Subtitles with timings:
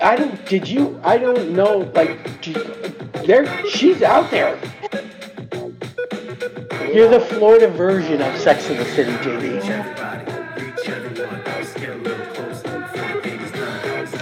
[0.00, 0.46] I don't.
[0.46, 1.00] Did you?
[1.02, 1.90] I don't know.
[1.94, 2.42] Like,
[3.26, 3.66] there.
[3.68, 4.58] She's out there.
[6.92, 9.62] You're the Florida version of Sex in the City, JD.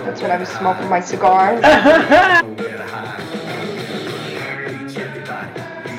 [0.04, 1.61] That's when I was smoking my cigars.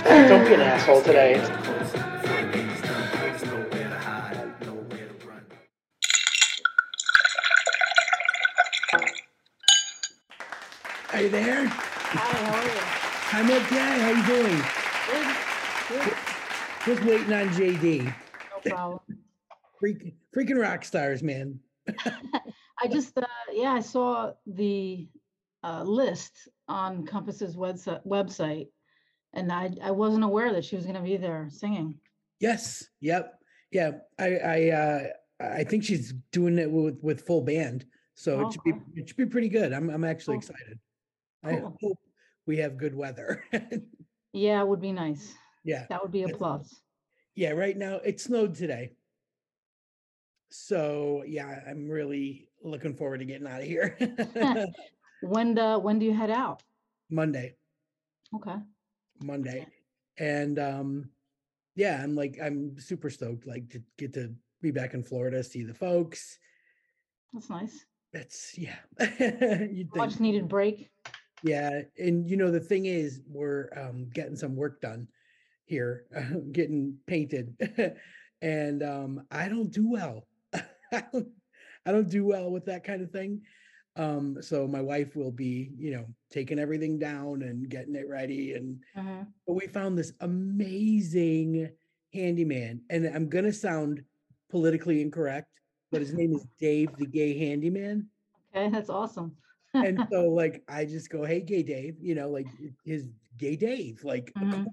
[0.05, 1.36] Don't be an asshole today.
[11.25, 11.65] You there?
[11.68, 13.50] Hi, how are you?
[13.50, 14.00] I'm okay.
[14.00, 14.61] How you doing?
[15.10, 16.06] Good.
[16.06, 16.14] Good.
[16.86, 18.04] Just waiting on JD.
[18.06, 19.00] No problem.
[19.84, 21.60] Freaking, freaking rock stars, man.
[21.89, 25.07] I just, uh, yeah, I saw the
[25.64, 28.68] uh, list on Compass's website, website,
[29.34, 31.96] and I, I wasn't aware that she was going to be there singing.
[32.39, 32.88] Yes.
[33.02, 33.34] Yep.
[33.72, 33.92] Yeah.
[34.20, 35.03] I I uh
[35.39, 37.88] I think she's doing it with with full band.
[38.14, 39.73] So it should be it should be pretty good.
[39.73, 40.50] I'm I'm actually Cool.
[40.52, 40.80] excited.
[41.45, 41.78] I Cool.
[41.81, 41.98] hope
[42.46, 43.44] we have good weather.
[44.38, 45.34] Yeah, it would be nice.
[45.64, 45.86] yeah.
[45.90, 46.82] That would be a That's- plus.
[47.36, 48.92] Yeah, right now it snowed today.
[50.50, 53.98] So yeah, I'm really looking forward to getting out of here.
[55.22, 56.62] When, uh, when do you head out?
[57.10, 57.56] Monday.
[58.36, 58.56] Okay.
[59.24, 59.66] Monday.
[60.18, 61.09] And um
[61.76, 65.64] yeah, I'm like I'm super stoked like to get to be back in Florida, see
[65.64, 66.38] the folks.
[67.34, 67.86] That's nice.
[68.12, 68.76] That's yeah.
[69.00, 69.96] You'd think.
[69.96, 70.90] Much needed break.
[71.46, 75.08] Yeah, and you know the thing is we're um getting some work done
[75.66, 76.06] here,
[76.52, 77.56] getting painted.
[78.42, 80.28] and um I don't do well.
[80.92, 81.28] I don't
[81.86, 83.44] I don't do well with that kind of thing.
[83.96, 88.54] Um so my wife will be, you know, taking everything down and getting it ready
[88.54, 89.28] and Mhm.
[89.46, 91.70] but we found this amazing
[92.14, 94.02] handyman and i'm going to sound
[94.50, 95.50] politically incorrect
[95.92, 98.08] but his name is dave the gay handyman
[98.56, 99.36] Okay, that's awesome.
[99.76, 102.48] And so like i just go hey gay dave you know like
[102.84, 104.68] his gay dave like come on.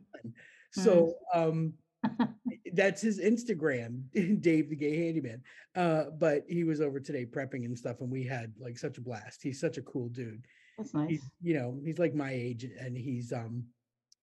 [0.71, 1.75] So um
[2.73, 4.03] that's his instagram
[4.41, 5.43] dave the gay handyman
[5.77, 9.01] uh but he was over today prepping and stuff and we had like such a
[9.01, 9.41] blast.
[9.43, 10.45] He's such a cool dude.
[10.79, 11.11] That's nice.
[11.11, 13.65] he's you know he's like my age and he's um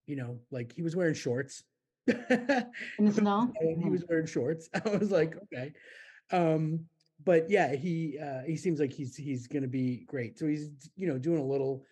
[0.07, 1.63] you know like he was wearing shorts.
[2.07, 3.51] In the snow?
[3.61, 4.67] and he was wearing shorts.
[4.73, 5.73] I was like okay.
[6.31, 6.85] Um
[7.25, 10.37] but yeah he uh he seems like he's he's gonna be great.
[10.37, 11.85] So he's you know doing a little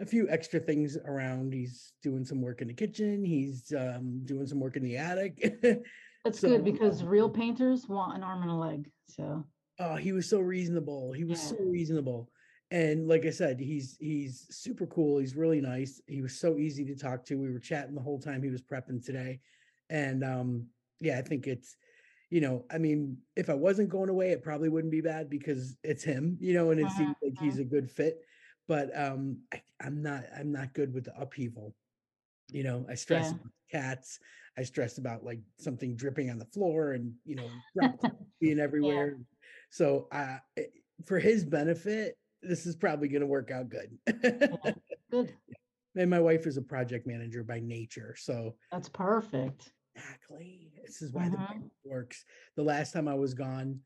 [0.00, 1.52] a few extra things around.
[1.52, 3.24] He's doing some work in the kitchen.
[3.24, 5.60] He's um doing some work in the attic.
[6.24, 8.90] That's so, good because um, real painters want an arm and a leg.
[9.08, 9.44] So,
[9.80, 11.12] oh he was so reasonable.
[11.12, 11.56] He was Yeah.
[11.58, 12.30] so reasonable.
[12.70, 15.18] And like i said he's he's super cool.
[15.18, 16.00] He's really nice.
[16.06, 17.36] He was so easy to talk to.
[17.38, 19.40] We were chatting the whole time he was prepping today.
[19.90, 20.66] And um
[21.00, 21.76] yeah i think it's
[22.30, 25.76] you know i mean if i wasn't going away it probably wouldn't be bad because
[25.82, 28.20] it's him you know and it seems like he's a good fit
[28.66, 31.74] but um I, i'm not i'm not good with the upheaval
[32.50, 33.36] you know i stress Yeah.
[33.38, 34.18] about cats
[34.56, 37.50] i stress about like something dripping on the floor and you know
[38.40, 39.16] being everywhere
[39.70, 40.38] so uh
[41.06, 43.98] for his benefit this is probably going to work out good
[45.10, 45.32] good.
[45.96, 49.72] and my wife is a project manager by nature so That's perfect.
[49.98, 51.46] Exactly this is why the Mhm.
[51.48, 52.24] brain works
[52.56, 53.80] the last time i was gone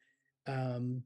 [0.47, 1.03] um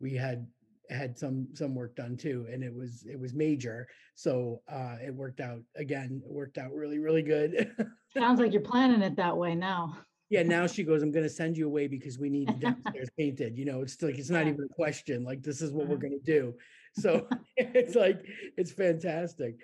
[0.00, 0.46] we had
[0.90, 5.12] had some some work done too and it was it was major so uh it
[5.14, 7.74] worked out again it worked out really really good
[8.16, 9.96] Sounds like you're planning it that way now.
[10.30, 13.56] yeah now she goes i'm going to send you away because we need downstairs painted
[13.58, 16.02] you know it's like it's not even a question like this is what we're Mhm.
[16.02, 16.54] going to do
[16.94, 18.24] so it's like
[18.56, 19.56] it's fantastic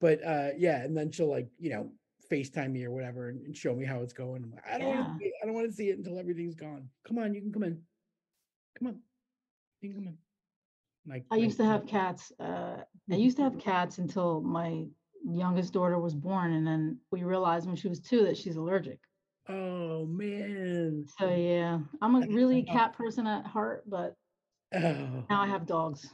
[0.00, 1.90] but uh yeah and then she'll like you know
[2.30, 4.88] facetime me or whatever and, and show me how it's going I'm like, i don't
[4.88, 5.32] want to see it.
[5.42, 7.80] i don't want to see it until everything's gone come on you can come in
[8.78, 9.00] come on
[9.80, 10.18] you can come in
[11.06, 12.32] like I used to have cats.
[12.38, 14.84] Uh, I used to have cats until my
[15.24, 18.98] youngest daughter was born, and then we realized when she was two that she's allergic.
[19.48, 24.16] oh man So yeah, I'm a really cat person at heart, but
[24.74, 26.12] oh now I have dogs.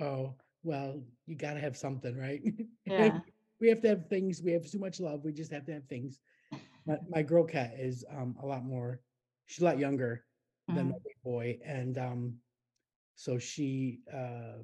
[0.00, 2.42] oh well you got to have something right
[2.86, 3.20] Yeah.
[3.60, 4.42] We have to have things.
[4.42, 5.24] We have too much love.
[5.24, 6.20] We just have to have things.
[6.86, 9.00] My, my girl cat is um a lot more.
[9.46, 10.24] She's a lot younger
[10.68, 11.02] than my Mhm.
[11.04, 12.40] big boy, and um,
[13.14, 14.62] so she uh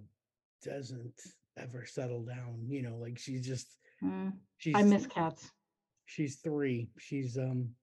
[0.63, 1.21] doesn't
[1.57, 2.67] ever settle down.
[2.69, 5.53] You know, like she's just Mm, she's I miss cats.
[6.07, 6.91] she's three.
[6.99, 7.75] She's um.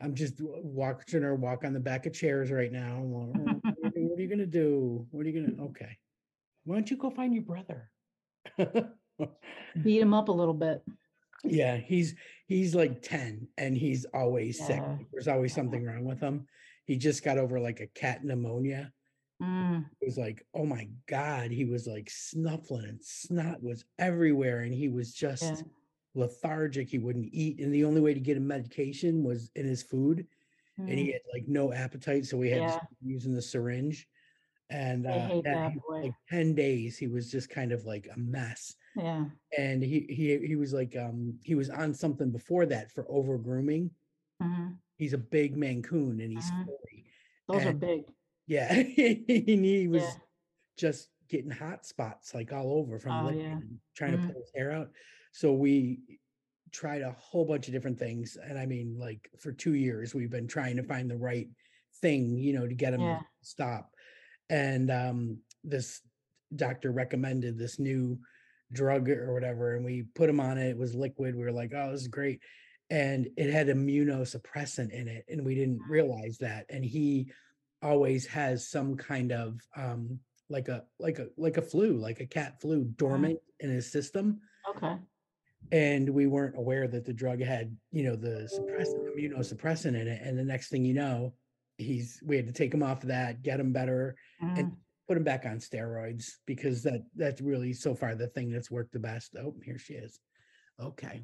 [0.00, 2.96] I'm just watching her walk on the back of chairs right now.
[3.02, 5.06] Like, "Oh, what, are you, what are you gonna do?
[5.10, 5.62] What are you gonna?
[5.68, 5.98] Okay,
[6.64, 7.90] why don't you go find your brother?
[9.82, 10.82] Beat him up a little bit.
[11.44, 12.14] Yeah, he's
[12.46, 14.82] he's like 10 and he's always sick.
[15.12, 15.56] There's always Yeah.
[15.56, 16.46] something wrong with him.
[16.86, 18.92] He just got over like a cat pneumonia
[19.42, 24.60] Mm, It was like, oh my God, he was like snuffling and snot was everywhere.
[24.60, 25.62] And he was just yeah.
[26.14, 26.88] lethargic.
[26.90, 27.60] He wouldn't eat.
[27.60, 30.26] And the only way to get him medication was in his food.
[30.86, 32.26] And he mm, had like no appetite.
[32.26, 32.72] So we had to Yeah.
[32.72, 34.06] start using the syringe.
[34.70, 35.72] And uh, yeah, that
[36.02, 38.74] like 10 days, he was just kind of like a mess.
[38.94, 39.26] Yeah.
[39.56, 43.38] And he he he was like um he was on something before that for over
[43.38, 43.94] grooming.
[44.40, 46.66] mhm, He's a big Maine Coon and he's Mhm.
[46.66, 47.06] 40.
[47.48, 48.04] Those are big.
[48.46, 48.72] Yeah.
[48.74, 50.20] and he was Yeah.
[50.76, 53.52] just getting hot spots like all over from Oh, yeah.
[53.60, 54.20] and trying Mhm.
[54.26, 54.92] to pull his hair out.
[55.32, 56.20] So we
[56.72, 58.36] tried a whole bunch of different things.
[58.36, 61.48] And I mean, like for two years, we've been trying to find the right
[62.00, 63.18] thing, you know, to get him Yeah.
[63.20, 63.94] to stop.
[64.50, 66.02] And um, this
[66.54, 68.20] doctor recommended this new
[68.74, 70.70] drug or whatever, and we put him on it.
[70.70, 71.34] It was liquid.
[71.34, 72.40] We were like, oh, this is great.
[72.90, 76.66] And it had immunosuppressant in it, and we didn't realize that.
[76.68, 77.32] And he
[77.82, 80.18] always has some kind of um
[80.50, 84.40] like a like a like a flu, like a cat flu dormant in his system.
[84.76, 84.96] Okay.
[85.72, 90.20] And we weren't aware that the drug had, you know, the suppressant immunosuppressant in it.
[90.22, 91.32] And the next thing you know,
[91.78, 94.72] he's we had to take him off of that, get him better, mhm, and
[95.06, 98.92] put him back on steroids because that that's really so far the thing that's worked
[98.92, 99.36] the best.
[99.38, 100.18] Oh, here she is.
[100.80, 101.22] Okay.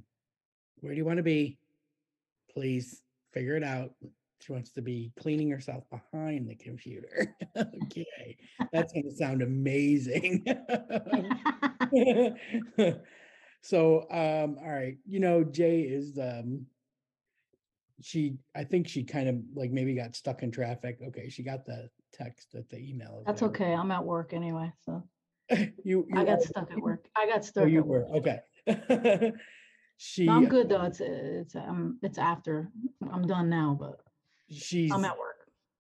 [0.81, 1.59] Where do you want to be?
[2.53, 3.93] Please figure it out.
[4.41, 7.37] She wants to be cleaning herself behind the computer.
[7.57, 8.39] okay.
[8.73, 10.45] That's going to sound amazing.
[13.63, 14.97] so, um, all right.
[15.07, 16.67] You know, Jay is, um,
[18.03, 20.99] she, I think she kind of like maybe got stuck in traffic.
[21.09, 21.29] Okay.
[21.29, 23.23] She got the text that the email.
[23.27, 23.49] That's there.
[23.51, 23.73] okay.
[23.75, 25.03] I'm at work anyway, so
[25.85, 27.07] you, I got are- stuck at work.
[27.17, 28.27] I got Oh, stuck you at were work.
[28.69, 29.33] okay.
[29.97, 30.83] she, No, I'm good though.
[30.83, 32.71] It's it's um it's after.
[33.13, 34.01] I'm done now, but
[34.51, 35.37] she's, I'm at work.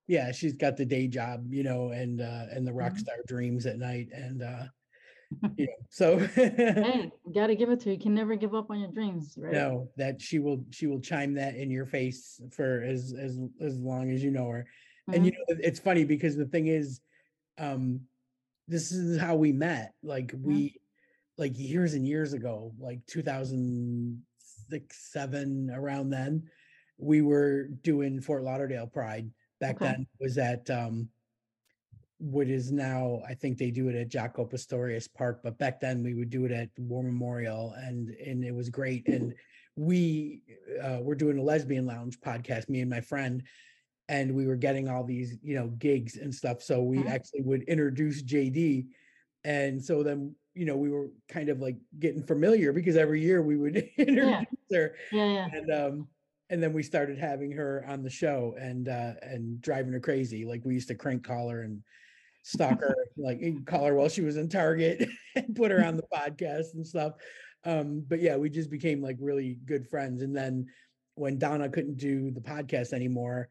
[0.08, 2.98] yeah, she's got the day job, you know, and uh, and the rock Mhm.
[2.98, 4.64] star dreams at night, and uh,
[5.56, 7.96] you know, so Hey, gotta give it to you.
[7.96, 9.52] You can never give up on your dreams, right?
[9.52, 13.78] no, that she will she will chime that in your face for as as as
[13.78, 14.66] long as you know her.
[15.12, 17.00] And you know, it's funny because the thing is,
[17.58, 18.02] um,
[18.68, 19.92] this is how we met.
[20.02, 20.80] Like we,
[21.36, 26.44] like years and years ago, like 2006, seven, around then,
[26.96, 29.30] we were doing Fort Lauderdale Pride.
[29.58, 29.86] Back Okay.
[29.86, 31.08] then it was at um,
[32.20, 36.02] what is now, I think they do it at Jaco Pastorius Park, but back then
[36.02, 39.08] we would do it at War Memorial, and and it was great.
[39.08, 39.34] And
[39.76, 40.42] we
[40.82, 43.42] uh, were doing a lesbian lounge podcast, me and my friend,
[44.08, 47.08] and we were getting all these you know gigs and stuff so we Mhm.
[47.08, 48.88] actually would introduce jd
[49.44, 53.42] and so then you know we were kind of like getting familiar because every year
[53.42, 55.46] we would introduce her Yeah, yeah.
[55.52, 56.08] and um
[56.50, 60.44] and then we started having her on the show and uh and driving her crazy
[60.44, 61.82] like we used to crank call her and
[62.42, 66.04] stalk her like call her while she was in target and put her on the
[66.12, 67.14] podcast and stuff.
[67.64, 70.22] Um but yeah we just became like really good friends.
[70.22, 70.66] And then
[71.16, 73.48] when donna couldn't do the podcast anymore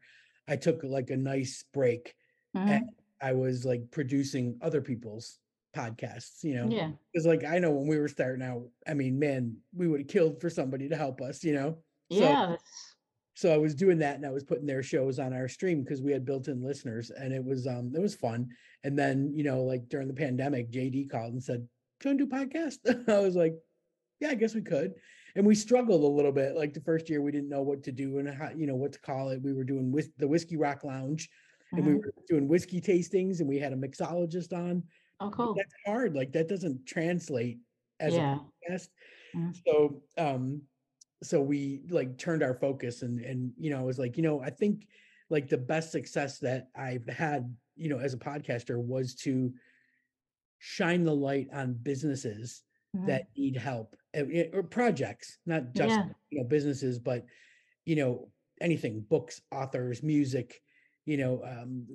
[0.48, 2.14] i took like a nice break
[2.56, 2.90] mhm, and
[3.22, 5.38] i was like producing other people's
[5.76, 6.66] podcasts you know?
[6.68, 10.00] Yeah, because like i know when we were starting out i mean man we would
[10.00, 11.78] have killed for somebody to help us you know?
[12.10, 12.56] So yeah.
[13.40, 16.02] So I was doing that and I was putting their shows on our stream because
[16.02, 18.50] we had built-in listeners and it was um it was fun.
[18.84, 21.66] And then, you know, like during the pandemic, JD called and said,
[22.00, 22.80] Can do podcast?
[23.08, 23.54] I was like,
[24.20, 24.92] Yeah, I guess we could.
[25.36, 26.54] And we struggled a little bit.
[26.54, 28.92] Like the first year we didn't know what to do and how, you know, what
[28.92, 29.40] to call it.
[29.40, 31.30] We were doing with the whiskey rock lounge
[31.72, 32.00] and we mhm.
[32.04, 34.82] were doing whiskey tastings and we had a mixologist on.
[35.18, 35.54] Oh, But cool.
[35.54, 36.14] That's hard.
[36.14, 37.58] Like that doesn't translate
[38.00, 38.36] as Yeah.
[38.36, 38.88] a podcast.
[39.34, 39.56] Mhm.
[39.66, 40.60] So um
[41.22, 44.40] so we like turned our focus and and you know, I was like, you know,
[44.42, 44.86] I think
[45.28, 49.52] like the best success that I've had, you know, as a podcaster was to
[50.58, 52.62] shine the light on businesses
[52.94, 53.06] mhm.
[53.06, 56.08] that need help uh, eh, or projects, not just Yeah.
[56.30, 57.24] you know businesses, but
[57.84, 60.62] you know anything, books, authors, music,
[61.06, 61.86] you know, um,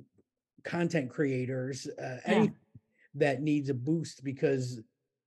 [0.63, 2.32] content creators, uh, Yeah.
[2.32, 2.55] anything
[3.15, 4.82] that needs a boost because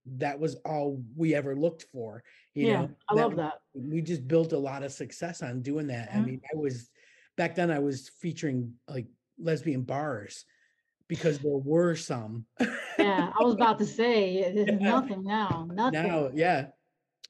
[0.05, 2.23] that was all we ever looked for.
[2.55, 3.59] You Yeah, know, I love that.
[3.73, 6.09] we just built a lot of success on doing that.
[6.11, 6.25] I Mhm.
[6.25, 6.89] mean, I was
[7.35, 10.45] back then I was featuring like lesbian bars
[11.07, 12.45] because there were some.
[12.97, 14.91] Yeah, I was about to say there's Yeah.
[14.91, 15.67] nothing now.
[15.71, 16.03] Nothing.
[16.03, 16.67] now, yeah.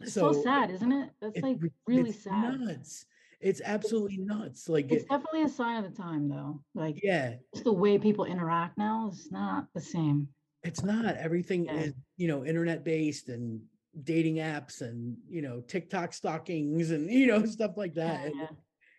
[0.02, 1.10] It's so, sad, isn't it?
[1.20, 2.60] That's like really it's sad.
[2.60, 3.06] Nuts.
[3.42, 4.68] It's absolutely nuts.
[4.70, 6.62] Like It's it, definitely a sign of the time, though.
[6.74, 10.30] Like yeah, just the way people interact now is not the same.
[10.64, 11.16] It's not.
[11.18, 11.80] Everything Yeah.
[11.82, 13.62] is, you know, internet based and
[14.04, 18.22] dating apps and you know, TikTok stockings and you know, stuff like that.
[18.22, 18.48] Yeah, And, yeah.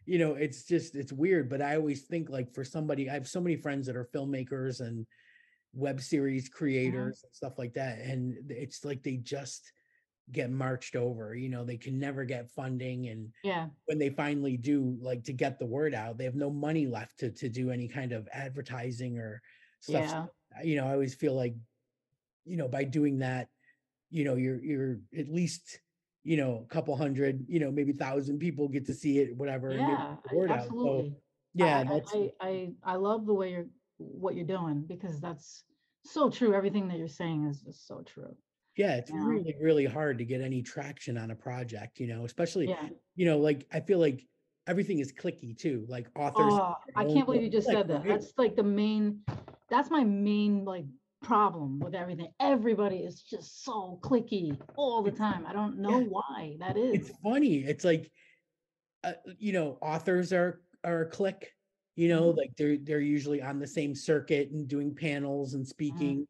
[0.07, 1.49] you know, it's just it's weird.
[1.49, 4.81] But I always think like for somebody, I have so many friends that are filmmakers
[4.81, 5.07] and
[5.73, 6.57] web series mm-hmm.
[6.59, 7.99] creators and stuff like that.
[8.00, 9.73] And it's like they just
[10.33, 13.09] get marched over, you know, they can never get funding.
[13.09, 16.50] And Yeah, when they finally do, like to get the word out, they have no
[16.50, 19.43] money left to, to do any kind of advertising or
[19.81, 20.05] stuff.
[20.09, 20.26] yeah,
[20.64, 21.54] You know, I always feel like,
[22.45, 23.49] you know, by doing that,
[24.11, 25.80] you know, you're, you're at least,
[26.25, 29.73] you know, a couple hundred, you know, maybe thousand people get to see it, whatever.
[29.73, 30.59] yeah, get the word out.
[30.59, 31.16] So, absolutely.
[31.54, 33.66] yeah, I- I- that's, I, I, love the way you're,
[33.99, 35.64] what you're doing because that's
[36.04, 36.54] so true.
[36.54, 38.35] Everything that you're saying is just so true.
[38.76, 39.25] yeah, it's yeah.
[39.25, 42.88] really, really hard to get any traction on a project, you know, especially, Yeah.
[43.14, 44.26] you know, like I feel like
[44.66, 46.52] everything is cliquey too, like authors.
[46.52, 48.04] Oh, I can't believe you just like, said that.
[48.04, 49.21] That's like the main,
[49.71, 50.85] that's my main like
[51.23, 52.33] problem with everything.
[52.41, 55.47] Everybody is just so cliquey all the time.
[55.47, 56.05] I don't know Yeah.
[56.09, 57.09] why that is.
[57.09, 57.59] it's funny.
[57.59, 58.11] It's like,
[59.05, 61.55] uh, you know, authors are are a clique.
[61.97, 62.37] You know, Mhm.
[62.37, 66.27] like they're they're usually on the same circuit and doing panels and speaking,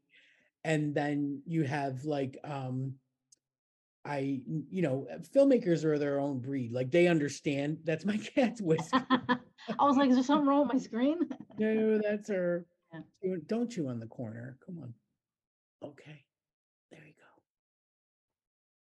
[0.65, 2.95] and then you have like, um,
[4.05, 6.73] I you know, uh, filmmakers are their own breed.
[6.73, 7.79] Like they understand.
[7.85, 9.07] That's my cat's whisker.
[9.79, 11.29] I was like, is there something wrong with my screen?
[11.59, 12.67] no, that's her.
[12.93, 13.37] Yeah.
[13.47, 14.59] Don't you on the corner.
[14.65, 14.95] Come on.
[15.83, 16.25] Okay,
[16.91, 17.43] there you go.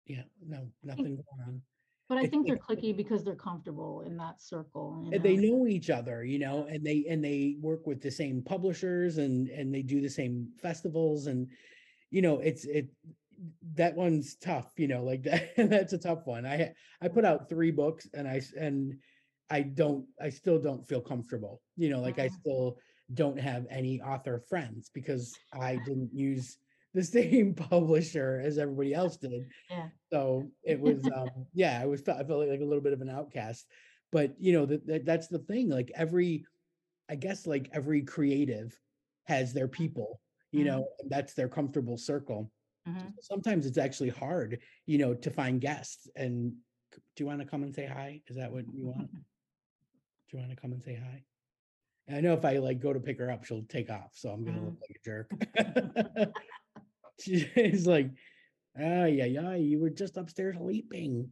[0.05, 1.61] Yeah, no, nothing going on.
[2.09, 4.99] But I think they're cliquey because they're comfortable in that circle.
[5.05, 5.57] you and they know?
[5.57, 9.47] know each other you know and they and they work with the same publishers and
[9.49, 11.47] and they do the same festivals and
[12.09, 12.87] you know it's it
[13.75, 17.47] that one's tough you know like that that's a tough one i i put out
[17.47, 18.95] three books and I and
[19.51, 22.39] i don't i still don't feel comfortable you know like i Mhm.
[22.39, 22.77] still
[23.13, 26.57] don't have any author friends because i didn't use
[26.93, 29.45] the same publisher as everybody else did.
[29.69, 29.87] Yeah.
[30.11, 33.09] so it was um yeah i was i felt like a little bit of an
[33.09, 33.65] outcast.
[34.11, 36.45] But you know that that that's the thing like every
[37.09, 38.79] i guess like every creative
[39.25, 40.19] has their people
[40.51, 40.67] you Mhm.
[40.67, 42.51] know and that's their comfortable circle.
[42.87, 43.13] Mhm.
[43.21, 46.53] sometimes it's actually hard you know to find guests and
[46.91, 48.19] do you want to come and say hi?
[48.27, 49.11] Is that what you want?
[50.29, 51.23] Do you want to come and say hi
[52.09, 54.29] and i know if i like go to pick her up she'll take off so
[54.29, 56.33] i'm gonna look like a jerk
[57.21, 58.09] she's like
[58.77, 61.29] ah yeah yeah you were just upstairs leaping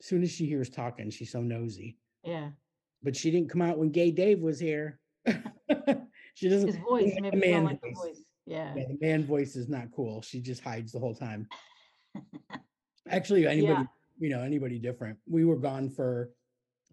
[0.00, 2.50] as soon as she hears talking she's so nosy Yeah.
[3.02, 5.00] but she didn't come out when gay dave was here
[6.34, 7.96] she doesn't His voice, maybe man like the voice.
[7.96, 8.24] voice.
[8.46, 8.74] Yeah.
[8.76, 10.20] yeah, the man voice is not cool.
[10.22, 11.46] She just hides the whole time.
[13.08, 13.84] Actually, anybody, Yeah.
[14.18, 15.18] you know, anybody different.
[15.28, 16.30] We were gone for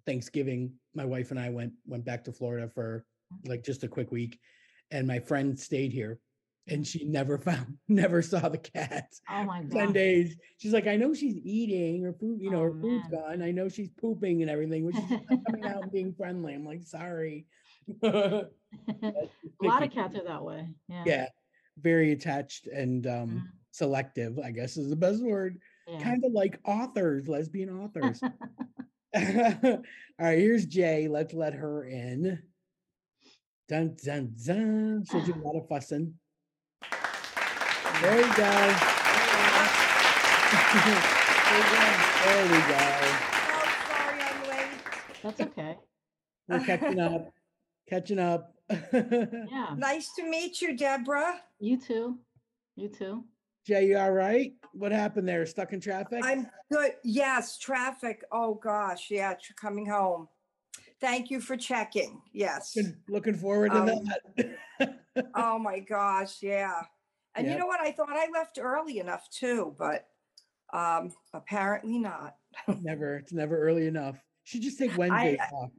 [0.05, 0.73] Thanksgiving.
[0.95, 3.05] My wife and I went went back to Florida for
[3.45, 4.39] like just a quick week,
[4.91, 6.19] and my friend stayed here,
[6.67, 9.07] and she never found, never saw the cat.
[9.29, 9.71] Oh my god!
[9.71, 10.35] Ten days.
[10.57, 13.41] She's like, I know she's eating her food, you know, Oh, her food's gone.
[13.43, 16.53] I know she's pooping and everything, which not coming out and being friendly.
[16.53, 17.45] I'm like, sorry.
[18.03, 18.45] A
[19.61, 20.67] lot of cats are that way.
[20.87, 21.03] Yeah.
[21.05, 21.25] yeah,
[21.77, 23.43] very attached and um Mhm.
[23.71, 25.59] selective, I guess is the best word.
[25.87, 25.99] Yeah.
[25.99, 28.21] Kind of like authors, lesbian authors.
[29.15, 29.81] All
[30.19, 31.07] right, here's Jay.
[31.07, 32.43] Let's let her in.
[33.67, 35.05] Dun dun dun.
[35.09, 36.13] She'll do a lot of fussing.
[38.01, 38.35] There you go.
[42.23, 42.81] there we go.
[43.41, 44.77] Oh, sorry I'm late.
[45.23, 45.77] That's okay.
[46.47, 47.33] We're catching up.
[47.89, 48.53] Catching up.
[48.93, 49.73] Yeah.
[49.75, 51.41] Nice to meet you, Deborah.
[51.59, 52.19] You too.
[52.75, 53.23] You too.
[53.65, 54.53] Jay, you all right?
[54.73, 55.45] What happened there?
[55.45, 56.21] Stuck in traffic?
[56.23, 56.93] I'm good.
[57.03, 58.23] Yes, traffic.
[58.31, 59.07] Oh, gosh.
[59.11, 60.27] Yeah, coming home.
[61.01, 62.21] Thank you for checking.
[62.33, 62.75] Yes.
[62.75, 64.05] Looking- Looking forward to Um,
[64.37, 64.99] that.
[65.35, 66.41] Oh, my gosh.
[66.41, 66.81] Yeah.
[67.35, 67.79] And you know what?
[67.81, 70.07] I thought I left early enough too, but
[70.73, 72.35] um, apparently not.
[72.81, 73.17] never.
[73.17, 74.17] It's never early enough.
[74.43, 75.71] Should just take Wednesdays off.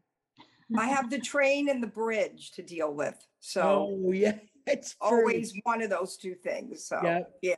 [0.78, 3.16] I have the train and the bridge to deal with.
[3.40, 6.84] So Oh yeah, it's always one of those two things.
[6.86, 7.20] So, Yeah.
[7.42, 7.54] yeah.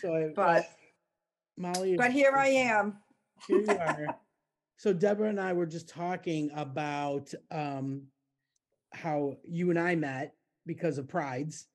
[0.00, 0.66] So, but
[1.56, 1.96] Molly.
[1.96, 2.98] but here I am.
[3.46, 4.16] Here you are.
[4.76, 8.02] So Deborah and I were just talking about um
[8.92, 10.34] how you and I met
[10.66, 11.66] because of prides.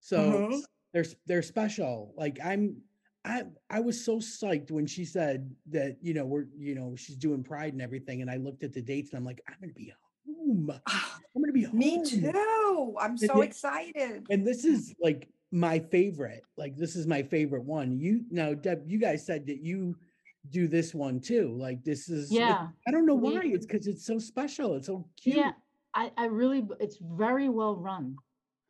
[0.00, 0.62] So Mhm.
[0.92, 2.14] they're they're special.
[2.16, 2.82] Like I'm
[3.24, 7.16] I I was so psyched when she said that, you know, we're you know, she's
[7.16, 8.22] doing pride and everything.
[8.22, 9.92] And I looked at the dates and I'm like, I'm gonna be
[10.26, 10.70] home.
[10.86, 11.78] I'm gonna be home.
[11.78, 12.96] Me too.
[12.98, 14.26] I'm so it- excited.
[14.30, 16.42] And this is like my favorite.
[16.56, 17.98] Like this is my favorite one.
[17.98, 19.96] You now, Deb, you guys said that you
[20.50, 21.56] do this one too.
[21.58, 22.68] Like this is it- Yeah.
[22.86, 23.40] I don't know why.
[23.42, 24.74] It's because it's so special.
[24.74, 25.36] It's so cute.
[25.36, 25.52] Yeah.
[25.94, 28.16] I, I really, it's very well run.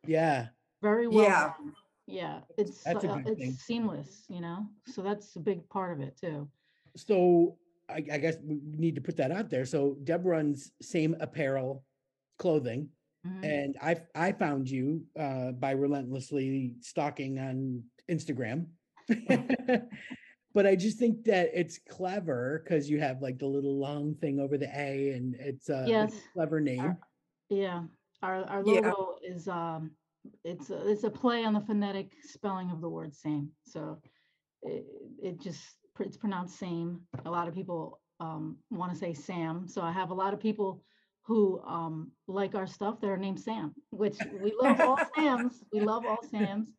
[0.05, 0.47] Yeah.
[0.81, 1.25] Very well.
[1.25, 1.43] Yeah.
[1.59, 1.73] run.
[2.07, 2.39] Yeah.
[2.57, 3.49] It's, that's a uh, good thing.
[3.49, 4.65] it's seamless, you know?
[4.85, 6.47] So that's a big part of it too.
[6.95, 7.57] So
[7.89, 9.65] I, I guess we need to put that out there.
[9.65, 11.83] So Deb runs same apparel
[12.39, 12.87] clothing
[13.27, 13.43] Mhm.
[13.43, 18.67] and I I found you uh, by relentlessly stalking on Instagram.
[20.53, 24.39] but I just think that it's clever because you have like the little long thing
[24.39, 26.13] over the A, and it's a, it's a Yes.
[26.33, 26.97] clever name.
[27.49, 27.83] Yeah,
[28.21, 28.81] our, our Yeah.
[28.81, 29.91] logo is, um,
[30.43, 33.49] it's, a- it's a play on the phonetic spelling of the word same.
[33.63, 34.01] So
[34.63, 34.85] it,
[35.21, 37.01] it just, it's pronounced same.
[37.25, 39.67] A lot of people, um, want to say Sam.
[39.67, 40.83] So I have a lot of people
[41.27, 45.61] who, um, like our stuff that are named Sam, which we love all Sams.
[45.73, 46.69] We love all Sams,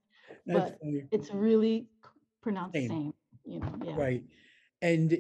[0.47, 1.05] That's but funny.
[1.13, 1.87] it's really
[2.43, 2.89] pronounced Same.
[2.89, 3.15] same,
[3.45, 3.95] you know, yeah.
[3.97, 4.25] right.
[4.81, 5.19] And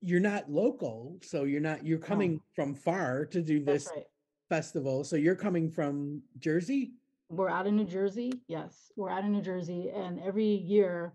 [0.00, 4.04] you're not local, so you're not you're coming from far to do this right.
[4.48, 5.04] festival.
[5.04, 6.92] So you're coming from Jersey.
[7.28, 8.32] We're out of New Jersey.
[8.48, 9.90] Yes, we're out of New Jersey.
[9.94, 11.12] And every year,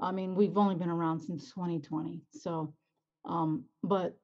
[0.00, 2.22] I mean, we've only been around since 2020.
[2.32, 2.74] So,
[3.24, 4.16] um, but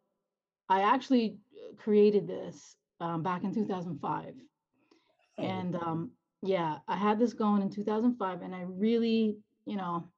[0.69, 1.39] I actually
[1.77, 4.35] created this um, back in 2005.
[5.39, 6.13] Oh, And um,
[6.43, 10.11] yeah, I had this going in 2005 and I really, you know,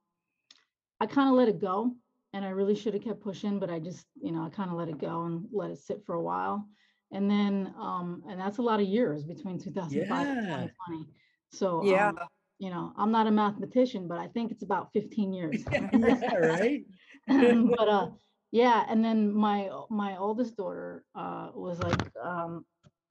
[1.00, 1.94] I kind of let it go
[2.32, 4.76] and I really should have kept pushing, but I just, you know, I kind of
[4.76, 6.68] let it go and let it sit for a while.
[7.12, 10.56] And then, um, and that's a lot of years between 2005 and Yeah.
[10.56, 11.06] 2020.
[11.52, 12.08] So, Yeah.
[12.08, 12.18] um,
[12.58, 15.64] you know, I'm not a mathematician, but I think it's about 15 years.
[15.92, 16.84] yeah, right.
[17.28, 18.08] but uh
[18.56, 22.64] yeah and then my my oldest daughter uh was like um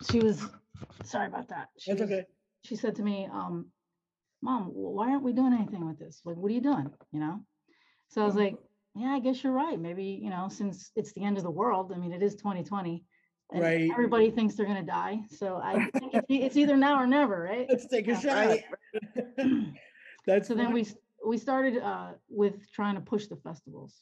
[0.09, 0.37] she was
[1.03, 2.23] sorry about that she That's was- okay.
[2.63, 3.67] she said to me um
[4.41, 7.35] mom why aren't we doing anything with this like what are you doing you know
[8.09, 8.43] so i was Mhm.
[8.45, 8.55] like
[8.95, 11.91] yeah i guess you're right maybe you know since it's the end of the world
[11.93, 13.03] i mean it is 2020
[13.53, 13.89] and Right.
[13.91, 17.67] everybody thinks they're going to die so i think it's, either now or never right
[17.69, 18.19] Let's take a Yeah.
[18.21, 18.35] shot.
[18.41, 18.63] Right.
[20.27, 20.81] That's so then we
[21.31, 23.93] we started uh with trying to push the festivals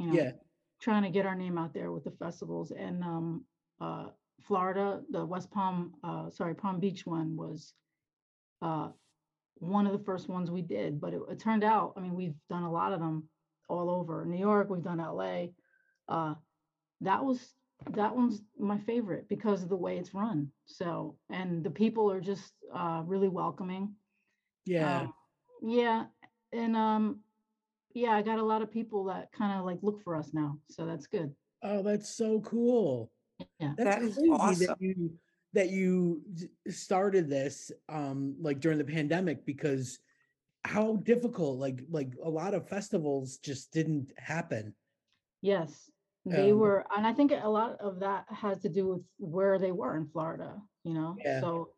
[0.00, 0.32] you know yeah.
[0.80, 3.44] Trying to get our name out there with the festivals and um
[3.80, 4.06] uh
[4.42, 7.74] Florida, the West Palm, uh sorry, Palm Beach one was
[8.62, 8.88] uh
[9.56, 12.36] one of the first ones we did, but it, it turned out, I mean, we've
[12.48, 13.28] done a lot of them
[13.68, 15.48] all over New York, we've done LA.
[16.08, 16.34] Uh
[17.02, 17.54] that was
[17.90, 20.48] that one's my favorite because of the way it's run.
[20.66, 23.94] So, and the people are just uh really welcoming.
[24.66, 25.00] Yeah.
[25.00, 25.14] Um,
[25.62, 26.06] yeah,
[26.52, 27.20] and um,
[27.94, 30.58] yeah, I got a lot of people that kind of like look for us now,
[30.68, 31.34] so that's good.
[31.62, 33.10] oh, that's so cool.
[33.58, 33.72] Yeah.
[33.76, 34.66] That's That is crazy awesome.
[34.66, 35.12] that you
[35.52, 36.22] that you
[36.68, 39.98] started this um like during the pandemic because
[40.64, 44.74] how difficult like like a lot of festivals just didn't happen.
[45.42, 45.90] Yes,
[46.26, 49.58] they Um, were, and I think a lot of that has to do with where
[49.58, 50.60] they were in Florida.
[50.84, 51.40] You know, Yeah.
[51.40, 51.70] so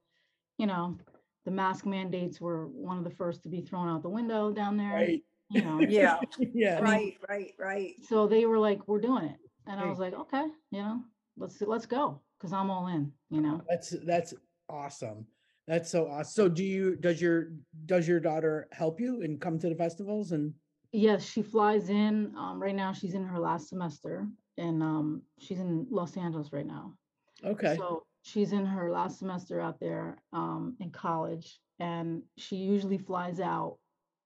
[0.58, 0.98] you know,
[1.44, 4.76] the mask mandates were one of the first to be thrown out the window down
[4.76, 4.94] there.
[4.94, 5.24] Right.
[5.52, 6.16] You know, Yeah,
[6.54, 6.80] yeah.
[6.80, 7.94] right, right, right.
[8.08, 9.36] so they were like, "We're doing it,"
[9.66, 11.00] and I was like, "Okay, you know,
[11.36, 13.12] let's let's go," because I'm all in.
[13.30, 13.62] You know.
[13.68, 14.34] That's that's
[14.68, 15.26] awesome.
[15.68, 16.32] That's so awesome.
[16.32, 17.52] So do you does your
[17.86, 20.54] does your daughter help you and come to the festivals and
[20.92, 22.34] Yes, she flies in.
[22.36, 26.66] Um, right now, she's in her last semester, and um, she's in Los Angeles right
[26.66, 26.92] now.
[27.44, 27.76] okay.
[27.76, 33.40] So she's in her last semester out there um, in college, and she usually flies
[33.40, 33.78] out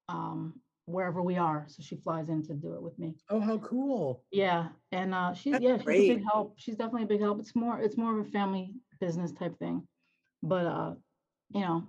[0.08, 1.66] um, wherever we are.
[1.68, 3.14] So she flies in to do it with me.
[3.28, 4.24] oh how cool.
[4.30, 6.54] Yeah, and uh, she's That's yeah, she's a big help.
[6.58, 7.40] She's definitely a big help.
[7.40, 9.86] It's more it's more of a family business type thing,
[10.42, 10.94] but uh,
[11.50, 11.88] you know,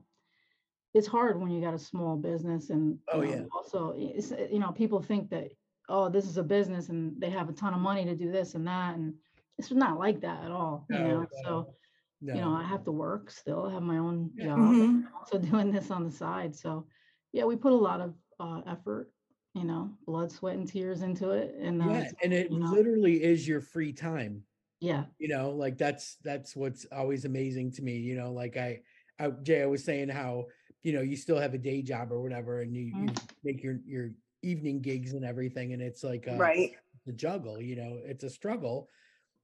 [0.94, 3.46] it's hard when you got a small business and Oh, you know, yeah.
[3.54, 5.52] also it's uh, you know people think that
[5.90, 8.56] oh this is a business and they have a ton of money to do this
[8.56, 9.14] and that and
[9.58, 10.86] it's not like that at all.
[10.90, 11.76] You know, no, so
[12.22, 12.34] No.
[12.36, 13.66] you know I have to work still.
[13.66, 14.46] I have my own Yeah.
[14.46, 14.58] job.
[14.58, 15.04] Mhm.
[15.16, 16.56] Also doing this on the side.
[16.56, 16.88] So
[17.34, 19.12] yeah, we put a lot of uh, effort.
[19.54, 22.72] You know, blood, sweat, and tears into it, and uh, yeah, and it you know,
[22.72, 24.44] literally is your free time.
[24.80, 25.06] yeah.
[25.20, 28.80] you know like that's that's what's always amazing to me you know like i
[29.20, 30.46] i jay i was saying how
[30.84, 33.20] you know you still have a day job or whatever and you, you Mhm.
[33.44, 34.12] make your your
[34.44, 36.72] evening gigs and everything and it's like uh Right.
[37.06, 38.90] the juggle you know it's a struggle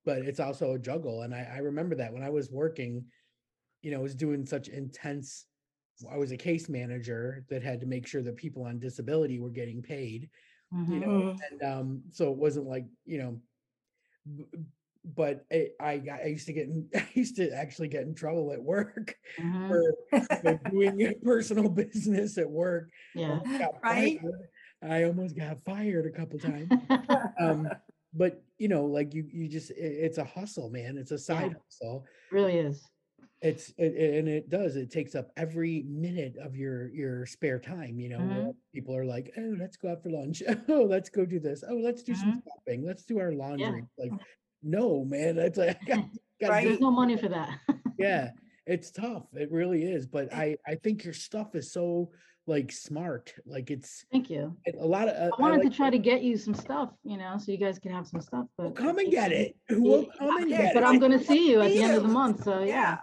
[0.06, 3.06] but it's also a juggle and i i remember that when i was working
[3.82, 5.46] you know I was doing such intense
[6.12, 9.50] i was a case manager that had to make sure that people on disability were
[9.50, 10.30] getting paid
[10.72, 11.00] you mhm.
[11.02, 11.38] know Mhm.
[11.52, 13.42] and um so it wasn't like you know
[14.36, 14.46] b-
[15.06, 18.16] but I, I got- I used to get in, I used to actually get in
[18.16, 19.68] trouble at work Mhm.
[19.68, 19.82] for
[20.14, 22.90] you know, doing personal business at work.
[23.14, 23.32] Yeah.
[23.40, 24.20] Almost got Right.
[24.22, 24.50] fired.
[24.82, 26.72] I almost got fired a couple times.
[27.40, 27.70] Um,
[28.14, 30.98] but you know, like you, you just, i- it's a hustle, man.
[30.98, 32.06] It's a side hustle.
[32.32, 32.82] really is.
[33.44, 38.00] It's, it, and it does, it takes up every minute of your, your spare time,
[38.00, 38.56] you know, Mhm.
[38.74, 40.42] people are like, oh, let's go out for lunch.
[40.70, 41.62] Oh, let's go do this.
[41.68, 42.22] Oh, let's do Mm-hmm.
[42.22, 42.86] some shopping.
[42.86, 43.84] Let's do our laundry.
[43.98, 44.12] Like,
[44.64, 46.06] no, man, that's like, I got,
[46.40, 46.64] got Right.
[46.68, 47.60] There's no money for that.
[48.00, 48.32] yeah
[48.66, 49.26] it's tough.
[49.34, 50.08] It really is.
[50.08, 52.12] But I I think your stuff is so
[52.48, 53.34] like smart.
[53.46, 54.56] Like it's Thank you.
[54.80, 55.16] a lot of.
[55.18, 57.58] uh, I wanted like, to try to get you some stuff, you know, so you
[57.58, 58.76] guys can have some stuff, Well, but.
[58.78, 59.58] come and get it.
[59.70, 60.86] We'll come and yeah, get But it.
[60.86, 62.66] I'm gonna see you at the end of the month, so yeah.
[62.66, 62.98] Yeah.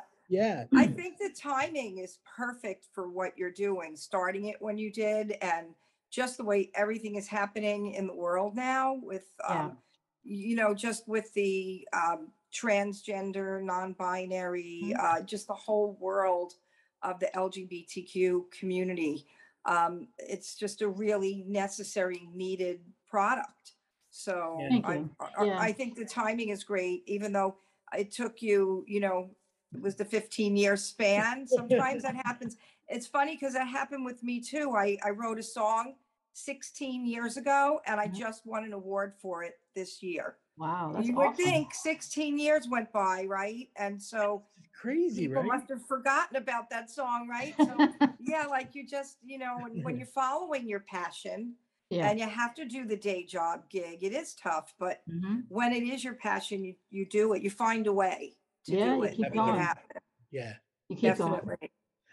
[0.75, 5.33] I think the timing is perfect for what you're doing, starting it when you did
[5.43, 5.75] and
[6.11, 9.65] just the way everything is happening in the world now with, Yeah.
[9.67, 9.79] um,
[10.23, 14.99] you know, just with the um, transgender, non-binary, Mhm.
[14.99, 16.55] uh, just the whole world
[17.03, 19.27] of the LGBTQ community.
[19.65, 23.73] Um, it's just a really necessary, needed product.
[24.11, 24.81] So Yeah.
[24.85, 25.05] I.
[25.39, 25.59] I- Yeah.
[25.61, 27.57] I think the timing is great, even though
[27.97, 29.31] it took you, you know,
[29.75, 31.47] it was the 15 year span.
[31.47, 32.57] Sometimes that happens.
[32.89, 34.73] It's funny because that happened with me too.
[34.77, 35.97] I, I wrote a song
[36.33, 38.13] 16 years ago and I Mhm.
[38.15, 40.39] just won an award for it this year.
[40.57, 41.37] Wow, that's you would awesome.
[41.37, 43.71] think 16 years went by, right?
[43.77, 45.49] And so Crazy, people right?
[45.49, 47.61] must have forgotten about that song, right?
[47.61, 47.85] So
[48.19, 51.57] yeah, like you just, you know, when, when you're following your passion
[51.91, 52.09] Yeah.
[52.09, 55.45] and you have to do the day job gig, it is tough, but mhm.
[55.49, 57.43] when it is your passion, you, you do it.
[57.43, 59.11] You find a way to Yeah, do it.
[59.13, 59.59] keep make it going.
[59.59, 60.01] happen.
[60.31, 60.55] Yeah.
[60.89, 61.33] You keep going.
[61.33, 61.71] Definitely.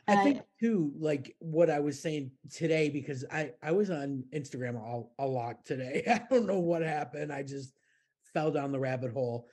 [0.07, 3.89] And I I- think too, like what I was saying today, because I I was
[3.89, 6.03] on Instagram all a lot today.
[6.07, 7.31] I don't know what happened.
[7.33, 7.73] I just
[8.33, 9.47] fell down the rabbit hole.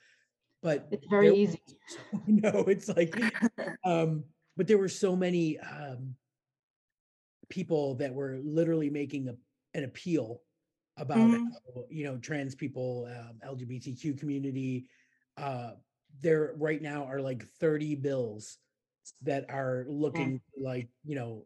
[0.63, 1.61] But It's very there- easy.
[2.27, 3.13] no, it's like
[3.83, 4.23] um,
[4.57, 6.15] but there were so many um
[7.49, 9.35] people that were literally making a,
[9.77, 10.41] an appeal
[10.97, 11.45] about Mhm.
[11.75, 14.87] how, you know trans people, um, LGBTQ community.
[15.37, 15.73] Uh,
[16.21, 18.57] there right now are like 30 bills
[19.21, 21.45] that are looking to, like you know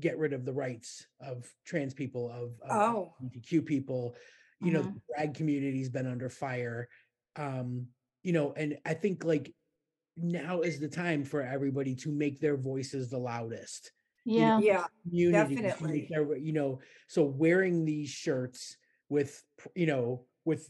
[0.00, 3.14] get rid of the rights of trans people of, of Oh.
[3.22, 4.14] LGBTQ people.
[4.60, 4.94] You know, Mhm.
[4.94, 6.88] the drag community's been under fire.
[7.36, 7.88] Um,
[8.22, 9.54] you know, and I think like
[10.16, 13.92] now is the time for everybody to make their voices the loudest.
[14.28, 14.86] you know, Yeah.
[15.08, 15.30] Yeah.
[15.30, 16.08] Definitely.
[16.10, 18.76] their- you know, so wearing these shirts
[19.08, 19.40] with,
[19.76, 20.68] you know, with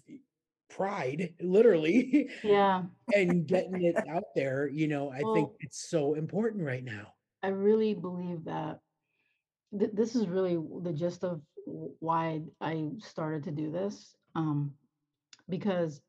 [0.77, 2.85] pride, literally, Yeah.
[3.15, 7.15] and getting it out there, you know, I think it's so important right now.
[7.43, 8.81] I really believe that
[9.79, 11.43] th- this is really the gist of
[12.01, 14.15] why I started to do this.
[14.35, 14.75] Um,
[15.49, 16.03] because,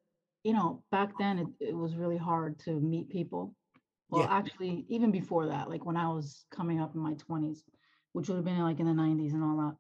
[0.43, 3.56] you know, back then it, it was really hard to meet people.
[4.10, 4.34] Well, Yeah.
[4.34, 7.63] actually, even before that, like when I was coming up in my 20s,
[8.13, 9.77] which would have been like in the 90s and all that,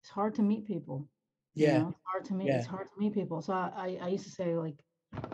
[0.00, 1.08] it's hard to meet people.
[1.56, 1.78] You Yeah.
[1.78, 2.58] know, It's hard to meet, Yeah.
[2.58, 3.40] it's hard to meet people.
[3.42, 4.76] So I, I, I used to say, like,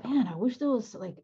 [0.05, 1.17] man, I wish there was like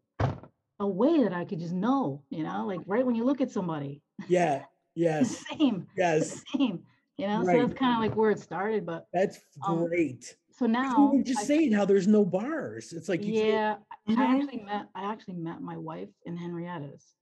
[0.79, 3.49] a way that I could just know, you know, like right when you look at
[3.51, 4.63] somebody, Yeah.
[4.95, 5.45] Yes.
[5.57, 6.43] same, Yes.
[6.53, 6.83] same,
[7.17, 7.43] you know.
[7.43, 7.55] Right.
[7.61, 8.85] So that's kind of like where it started.
[8.85, 10.25] But That's Um, great.
[10.51, 12.91] so 'Cause now, we were just I- saying how there's no bars.
[12.91, 14.41] It's like you can't- yeah, I Mhm.
[14.43, 17.15] actually met, I actually met my wife in Henrietta's,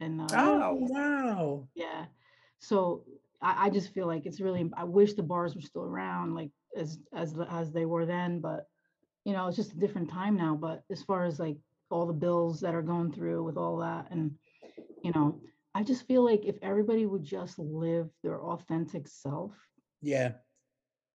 [0.00, 0.74] and uh, Oh.
[0.90, 1.68] wow.
[1.74, 2.06] yeah.
[2.58, 3.04] So
[3.40, 4.68] I, I just feel like it's really.
[4.76, 8.40] I wish the bars were still around, like as as as they were then.
[8.40, 8.66] But
[9.24, 10.54] you know, it's just a different time now.
[10.54, 11.56] But as far as like
[11.90, 14.32] all the bills that are going through with all that, and
[15.02, 15.40] you know,
[15.74, 19.52] I just feel like if everybody would just live their authentic self,
[20.00, 20.32] Yeah.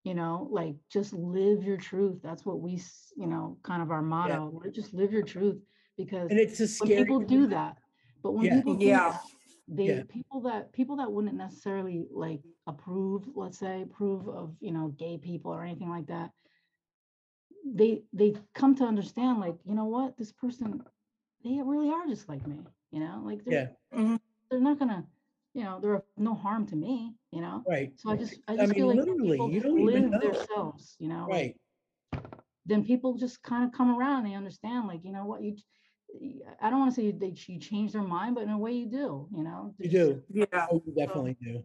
[0.03, 2.19] you know, like just live your truth.
[2.23, 2.81] That's what we,
[3.17, 4.49] you know, kind of our motto.
[4.51, 5.61] We're just live your truth
[5.97, 7.03] because And it's a when scary.
[7.03, 7.77] people do that,
[8.23, 8.55] but when Yeah.
[8.55, 9.09] people do Yeah.
[9.11, 9.21] that,
[9.67, 10.03] they Yeah.
[10.03, 15.17] people that people that wouldn't necessarily like approve, let's say, approve of you know gay
[15.17, 16.31] people or anything like that,
[17.65, 20.83] they they come to understand like you know what this person,
[21.43, 22.59] they really are just like me,
[22.91, 24.19] you know, like they're Mhm.
[24.49, 25.03] they're not gonna,
[25.53, 27.65] you know, they're no harm to me, you know.
[27.67, 27.91] Right.
[27.97, 30.11] So I just I I just feel mean, like literally, people you don't even live
[30.11, 30.19] know.
[30.21, 31.55] themselves, you know, like, Right.
[32.65, 34.23] then people just kind of come around.
[34.23, 35.55] They understand, like, you know what, you.
[36.11, 38.49] Ch- y- I don't want to say they ch- you change their mind, but in
[38.49, 39.27] a way you do.
[39.35, 40.23] You know, You do.
[40.29, 40.67] Yeah.
[40.71, 41.63] Oh, you definitely do.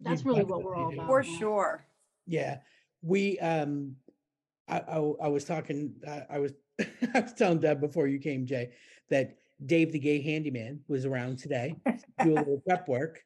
[0.00, 0.96] That's You really what we're all do.
[0.96, 1.06] about.
[1.06, 1.84] For you sure.
[2.26, 2.58] Yeah,
[3.02, 3.96] we um,
[4.68, 5.94] I I, I was talking.
[6.06, 6.52] I, I was
[7.14, 8.72] I was telling Deb before you came, Jay,
[9.10, 11.74] that Dave the Gay Handyman was around today.
[11.86, 13.22] to do a little prep work,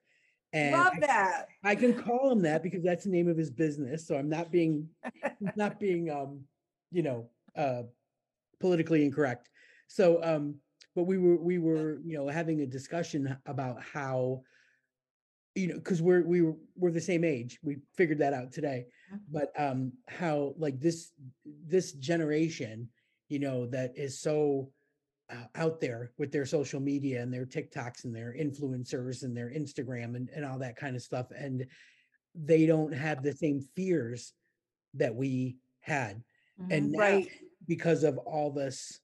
[0.52, 1.46] and Love I, that.
[1.64, 4.06] I can call him that because that's the name of his business.
[4.06, 4.88] So I'm not being
[5.56, 6.40] not being um,
[6.90, 7.82] you know, uh,
[8.60, 9.50] politically incorrect.
[9.92, 10.54] So um,
[10.94, 14.42] but we were we were you know having a discussion about how
[15.54, 18.86] you know because we're we were we're the same age we figured that out today
[19.30, 21.12] but um how like this
[21.44, 22.88] this generation
[23.28, 24.70] you know that is so
[25.30, 29.50] uh, out there with their social media and their tiktoks and their influencers and their
[29.50, 31.66] instagram and, and all that kind of stuff and
[32.34, 34.32] they don't have the same fears
[34.94, 36.22] that we had
[36.70, 36.92] and Mhm.
[36.92, 37.28] now Right.
[37.66, 39.00] because of all this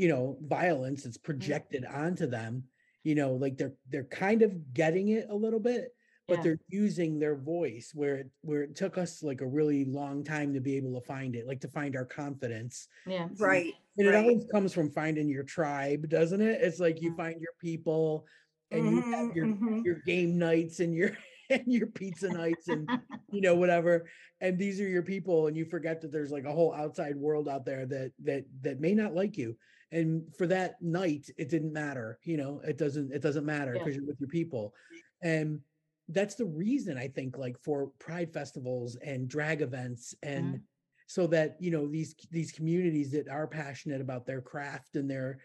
[0.00, 2.64] you know violence that's projected onto them
[3.02, 5.88] you know, like they're they're kind of getting it a little bit,
[6.28, 6.42] but Yeah.
[6.42, 10.52] they're using their voice where it where it took us like a really long time
[10.52, 12.88] to be able to find it, like to find our confidence.
[13.06, 13.28] Yeah.
[13.38, 13.74] Right.
[13.96, 16.60] And it always comes from finding your tribe, doesn't it?
[16.60, 17.16] It's like you Mhm.
[17.16, 18.26] find your people
[18.70, 19.84] and you have Mhm, your mhm.
[19.84, 21.16] your game nights and your
[21.50, 22.90] and your pizza nights and
[23.30, 24.08] you know whatever
[24.40, 27.48] and these are your people and you forget that there's like a whole outside world
[27.48, 29.56] out there that that that may not like you
[29.92, 33.78] and for that night it didn't matter you know it doesn't it doesn't matter Yeah.
[33.78, 34.74] because you're with your people
[35.22, 35.60] and
[36.08, 40.64] that's the reason i think like for pride festivals and drag events and Mhm.
[41.06, 45.40] so that you know these these communities that are passionate about their craft and their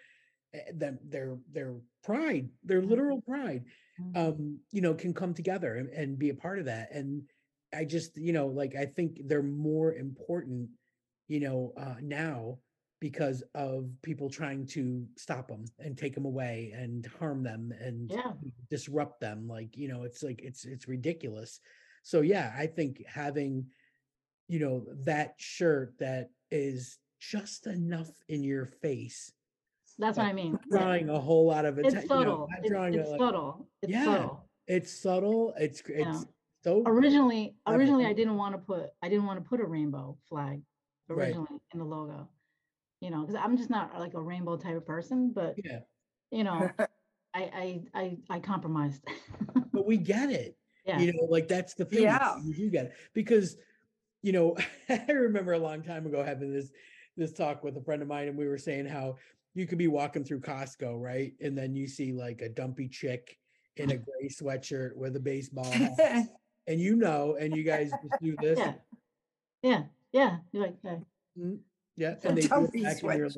[0.54, 2.92] eh, them their their pride their Mhm.
[2.92, 3.66] literal pride
[3.98, 4.14] Mhm.
[4.16, 7.24] um you know can come together and, and be a part of that and
[7.74, 10.70] i just you know like i think they're more important
[11.28, 12.60] you know uh now
[13.06, 18.10] because of people trying to stop them and take them away and harm them and
[18.10, 18.32] Yeah.
[18.72, 21.60] disrupt them like you know it's like it's it's ridiculous
[22.02, 23.68] so yeah i think having
[24.48, 29.32] you know that shirt that is just enough in your face
[30.00, 30.58] That's what I mean.
[30.72, 32.50] Drawing a whole lot of It's attention you know, subtle.
[32.50, 33.70] It's, it's like- subtle.
[33.84, 34.04] It's Yeah.
[34.06, 34.50] subtle.
[34.68, 36.24] it's subtle it's it's know,
[36.64, 40.18] so Originally, originally I didn't want to put, I didn't want to put a rainbow
[40.28, 40.58] flag
[41.08, 41.28] Right.
[41.28, 42.28] originally in the logo.
[43.02, 45.80] You know, because I'm just not like a rainbow type of person, but yeah
[46.32, 46.70] you know,
[47.34, 49.02] I I I I compromised.
[49.72, 51.00] but we get it yeah.
[51.00, 52.38] you know like that's the thing Yeah.
[52.44, 53.58] you get it because
[54.22, 54.56] you know
[54.90, 56.72] i remember a long time ago having this
[57.18, 59.18] this talk with a friend of mine and we were saying how
[59.54, 63.38] you could be walking through costco right and then you see like a dumpy chick
[63.78, 66.28] in a gray sweatshirt with a baseball hat
[66.68, 68.74] and you know and you guys just do this Yeah.
[69.62, 69.84] Yeah.
[70.14, 70.38] Yeah.
[70.52, 71.02] You're like, okay.
[71.38, 71.58] mm,
[71.98, 73.36] yeah and they do it Dumpy back and you're like,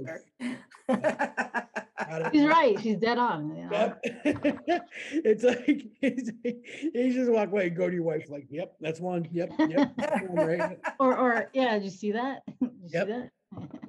[0.89, 1.77] sweatshirt.
[1.97, 2.79] "How did- She's right.
[2.79, 3.55] She's dead on.
[3.55, 3.71] You know?
[3.71, 4.01] Yep.
[5.11, 8.75] it's like it's like, you just walk away and go to your wife like, yep,
[8.79, 9.27] that's one.
[9.31, 10.79] Yep, yep, that's one, right.
[10.99, 12.41] Or or yeah, did you see that?
[12.61, 13.07] Did you Yep.
[13.07, 13.29] see that?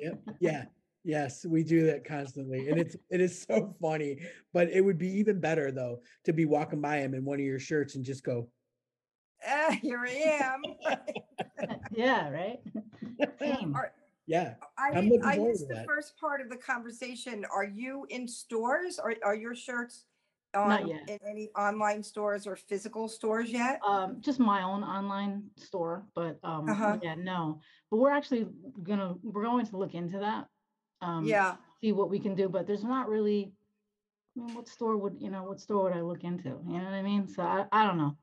[0.00, 0.20] Yep.
[0.40, 0.64] Yeah.
[1.04, 2.68] Yes, we do that constantly.
[2.68, 4.18] And it's it is so funny.
[4.52, 7.44] But it would be even better though to be walking by him in one of
[7.46, 8.48] your shirts and just go,
[9.46, 10.10] Ah, Here I
[10.42, 10.62] am.
[11.92, 12.58] yeah, right?
[13.40, 13.74] Same.
[13.76, 13.92] Are-
[14.28, 14.54] Yeah.
[14.78, 15.86] I, I'm didn't- looking I forward missed the that.
[15.86, 17.44] first part of the conversation.
[17.52, 20.04] Are you in stores or are your shirts
[20.54, 21.08] Not on yet.
[21.08, 23.80] in any online stores or physical stores yet?
[23.86, 26.98] Um, just my own online store, but um, Uh-huh.
[27.02, 27.60] yeah, no.
[27.90, 28.46] But we're actually
[28.82, 30.46] gonna we're going to look into that.
[31.00, 33.52] Um, Yeah, see what we can do, but there's not really.
[34.36, 35.42] I mean, what store would you know?
[35.44, 36.50] What store would I look into?
[36.68, 37.26] You know what I mean?
[37.28, 38.16] So I, I don't know.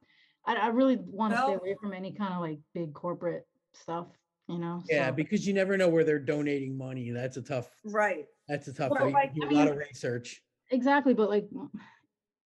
[0.46, 3.48] I, I really want to stay Well- away from any kind of like big corporate
[3.74, 4.08] stuff.
[4.48, 4.84] You know?
[4.90, 7.10] Yeah, so- because you never know where they're donating money.
[7.12, 8.26] That's a tough, right.
[8.48, 10.42] that's a tough Well, like, You I do a lot mean- of research.
[10.72, 11.48] Exactly, but like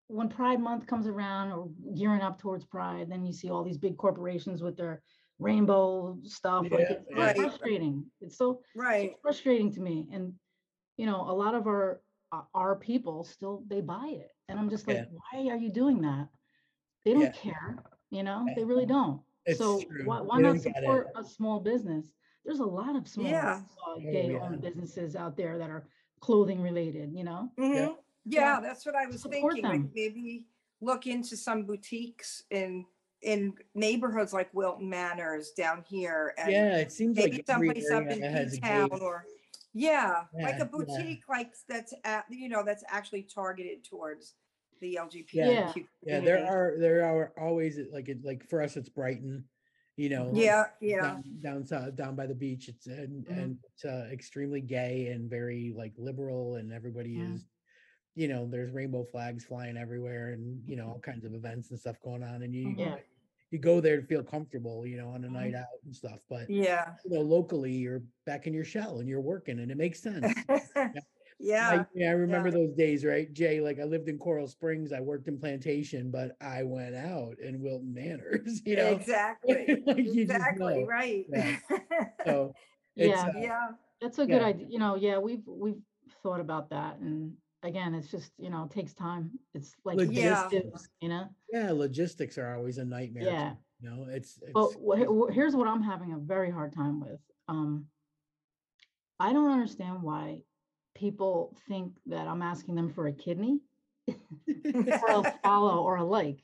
[0.08, 3.78] when Pride Month comes around or gearing up towards Pride, then you see all these
[3.78, 5.02] big corporations with their
[5.38, 6.64] rainbow stuff.
[6.70, 7.36] Like Yeah, it's so Right.
[7.36, 8.10] frustrating.
[8.20, 9.10] It's so Right.
[9.12, 10.08] it's frustrating to me.
[10.12, 10.34] And
[10.96, 12.00] you know, a lot of our
[12.32, 15.04] uh, our people still they buy it, and I'm just like, Yeah.
[15.32, 16.28] why are you doing that?
[17.04, 17.30] They don't Yeah.
[17.32, 17.84] care.
[18.10, 18.54] You know, Yeah.
[18.56, 19.22] they really don't.
[19.48, 20.04] It's so true.
[20.04, 20.74] why, why not don't get it.
[20.76, 22.06] support a small business?
[22.44, 23.60] There's a lot of small Yeah.
[23.86, 25.86] uh, Oh, gay-owned businesses out there that are
[26.20, 27.12] clothing related.
[27.14, 27.50] You know.
[27.58, 27.96] Mhm.
[28.24, 29.82] Yeah, that's what I was Support thinking.
[29.84, 30.44] Like maybe
[30.80, 32.84] look into some boutiques in
[33.22, 36.34] in neighborhoods like Wilton Manors down here.
[36.38, 38.60] And Yeah, it seems like maybe every someplace up area in has a.
[38.60, 39.24] P-Town or,
[39.72, 44.34] yeah, like a boutique like that's at, you know, that's actually targeted towards
[44.80, 45.26] the LGBTQ.
[45.32, 45.72] Yeah.
[46.02, 49.44] Yeah, there are there are always like it like for us it's Brighton,
[49.96, 50.32] you know.
[50.34, 52.68] Yeah, yeah, down down south, down by the beach.
[52.68, 53.38] It's and Mhm.
[53.38, 57.34] and it's uh, extremely gay and very like liberal, and everybody Mhm.
[57.34, 57.46] is,
[58.14, 61.78] you know, there's rainbow flags flying everywhere, and you know all kinds of events and
[61.78, 62.98] stuff going on, and you Yeah.
[63.50, 65.32] you go there to feel comfortable, you know, on a Mhm.
[65.32, 66.20] night out and stuff.
[66.28, 66.94] But yeah.
[67.04, 70.32] you know, locally, you're back in your shell and you're working, and it makes sense.
[71.40, 72.54] Yeah, I, yeah, I remember yeah.
[72.54, 73.60] those days, right, Jay?
[73.60, 77.60] Like I lived in Coral Springs, I worked in Plantation, but I went out in
[77.60, 78.88] Wilton Manors, you know.
[78.88, 80.86] exactly, like you just exactly, know.
[80.86, 81.24] right.
[81.28, 81.56] Yeah.
[82.24, 82.54] So
[82.96, 83.26] it's, Yeah.
[83.28, 83.68] uh, Yeah,
[84.00, 84.48] That's a good Yeah.
[84.48, 84.66] idea.
[84.68, 85.80] You know, yeah, we've we've
[86.22, 89.30] thought about that, and again, it's just you know, it takes time.
[89.54, 90.42] It's like Yeah.
[90.42, 91.28] logistics, you know.
[91.52, 93.22] yeah, logistics are always a nightmare.
[93.24, 93.52] too, Yeah.
[93.80, 96.98] You know, it's, it's But wh- wh- here's what I'm having a very hard time
[97.00, 97.20] with.
[97.46, 97.86] Um,
[99.20, 100.42] I don't understand why
[100.98, 103.60] people think that I'm asking them for a kidney
[104.08, 104.14] or
[105.10, 106.38] a follow or a like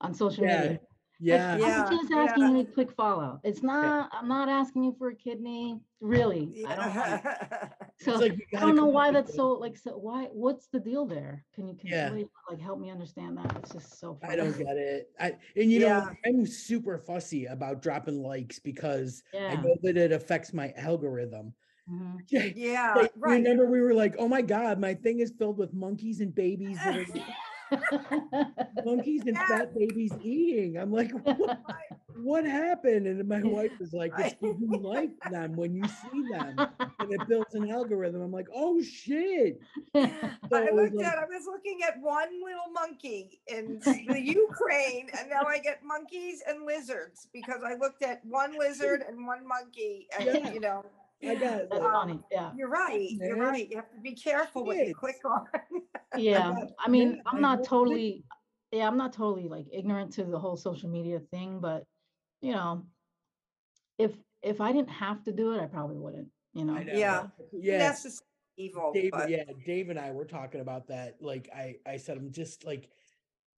[0.00, 0.62] on social Yeah.
[0.62, 0.80] media.
[1.20, 1.56] Yeah.
[1.56, 2.18] Yeah, I'm just yeah.
[2.18, 3.40] asking you a quick follow.
[3.42, 6.64] It's not, I'm not asking you for a kidney, really.
[6.64, 7.20] I don't, want it.
[7.24, 7.68] Yeah.
[7.98, 11.44] so, like I don't know why that's so, like, so why, what's the deal there?
[11.56, 12.14] Can you, can Yeah.
[12.14, 13.56] you like help me understand that?
[13.56, 14.20] It's just so.
[14.22, 15.10] I don't get it.
[15.18, 20.12] I and you know I'm super fussy about dropping likes because I know that it
[20.12, 21.52] affects my algorithm.
[21.90, 22.52] Mhm.
[22.56, 23.34] Yeah, like, right.
[23.42, 26.78] Remember we were like, oh my god, my thing is filled with monkeys and babies
[28.84, 29.46] monkeys and Yeah.
[29.48, 30.78] fat babies eating.
[30.78, 31.60] I'm like, what,
[32.16, 33.06] what happened?
[33.06, 36.56] And my wife was like, it's 'cause you like them when you see them,
[36.98, 38.22] and it builds an algorithm.
[38.22, 39.60] I'm like, oh shit.
[39.94, 40.00] So
[40.52, 45.28] I looked like- at, I was looking at one little monkey in the Ukraine, and
[45.30, 50.08] now I get monkeys and lizards because I looked at one lizard and one monkey,
[50.18, 50.52] and Yeah.
[50.52, 50.84] you know,
[51.22, 52.52] I got That's like, funny, yeah.
[52.56, 53.46] you're right, you're man.
[53.46, 53.68] right.
[53.68, 54.98] You have to be careful what you Kids.
[54.98, 55.46] click on.
[56.16, 58.24] Yeah, got- I mean, yeah, I'm I not hope they- totally,
[58.72, 61.84] yeah, I'm not totally like ignorant to the whole social media thing, but
[62.40, 62.86] you know,
[63.98, 66.74] if if I didn't have to do it, I probably wouldn't, you know.
[66.76, 66.92] I know.
[66.94, 67.26] Yeah.
[67.52, 67.78] Yeah.
[67.78, 68.24] Necessary
[68.56, 71.16] evil, Dave, but yeah, Dave and I were talking about that.
[71.20, 72.88] Like I, I said, I'm just like,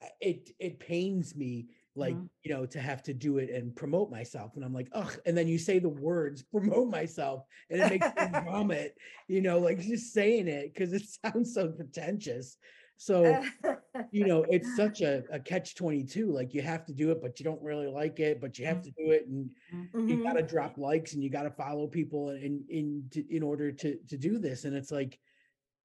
[0.02, 2.30] I- it, it pains me, like Mhm.
[2.44, 4.56] you know, to have to do it and promote myself.
[4.56, 5.18] And I'm like, ugh.
[5.26, 8.96] And then you say the words, promote myself, and it makes me vomit.
[9.28, 12.56] You know, like just saying it because it sounds so pretentious.
[12.96, 13.42] So
[14.10, 16.32] you know, it's such a, a catch twenty two.
[16.32, 18.80] Like you have to do it, but you don't really like it, but you have
[18.82, 19.50] to do it, and
[20.08, 20.22] you Mhm.
[20.26, 24.18] gotta drop likes and you gotta follow people in in to, in order to to
[24.18, 25.20] do this and it's like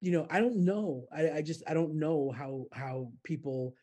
[0.02, 3.76] you know i don't know i i just i don't know how how people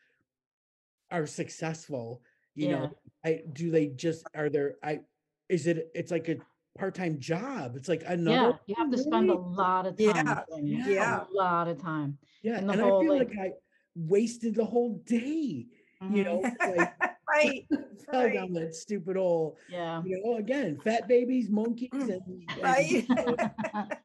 [1.13, 2.23] are successful
[2.55, 2.79] you Yeah.
[2.79, 2.91] know
[3.25, 5.01] i do they just are there i
[5.49, 6.37] is it it's like a
[6.79, 10.27] part-time job it's like another Yeah, you have to spend a lot of time.
[10.29, 11.21] it, yeah.
[11.21, 12.19] A lot of time.
[12.43, 13.51] yeah and and, the i whole, feel like- like i
[13.95, 15.67] wasted the whole day
[16.01, 16.25] you Mhm.
[16.25, 16.41] know
[16.77, 16.93] like
[17.33, 17.65] Right,
[18.11, 18.35] fell right.
[18.35, 20.03] down that stupid hole Yeah.
[20.05, 22.11] you know again fat babies monkeys and,
[22.49, 22.91] and, right.
[22.91, 23.07] you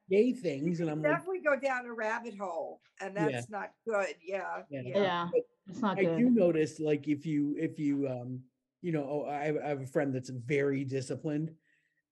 [0.10, 3.30] gay things and i'm like Definitely go down a rabbit hole, and Yeah.
[3.30, 4.82] that's not good, yeah, Yeah.
[4.86, 5.02] yeah.
[5.02, 8.39] Yeah, But it's not I do notice, like, if you, if you, um,
[8.82, 11.51] you know, oh, I, have- I have a friend that's very disciplined,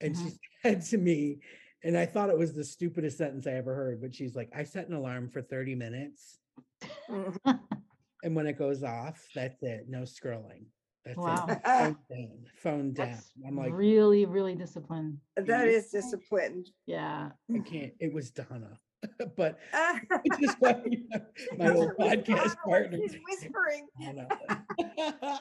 [0.02, 0.38] and she Mhm.
[0.64, 1.40] said to me,
[1.84, 4.64] and I thought it was the stupidest sentence I ever heard, but she's like, I
[4.64, 6.40] set an alarm for thirty minutes,
[7.10, 10.66] and when it goes off, that's it, no scrolling.
[11.06, 11.46] That's Wow.
[11.48, 11.62] it.
[11.64, 13.10] Phone down, phone down.
[13.12, 15.20] That's I'm like, really, really disciplined.
[15.36, 16.70] That is disciplined.
[16.88, 17.30] Yeah.
[17.54, 17.94] I can't.
[18.00, 18.80] It was Donna,
[19.38, 19.60] but
[20.24, 21.22] it's just why you know,
[21.58, 22.98] my old podcast partner.
[22.98, 23.88] She's whispering.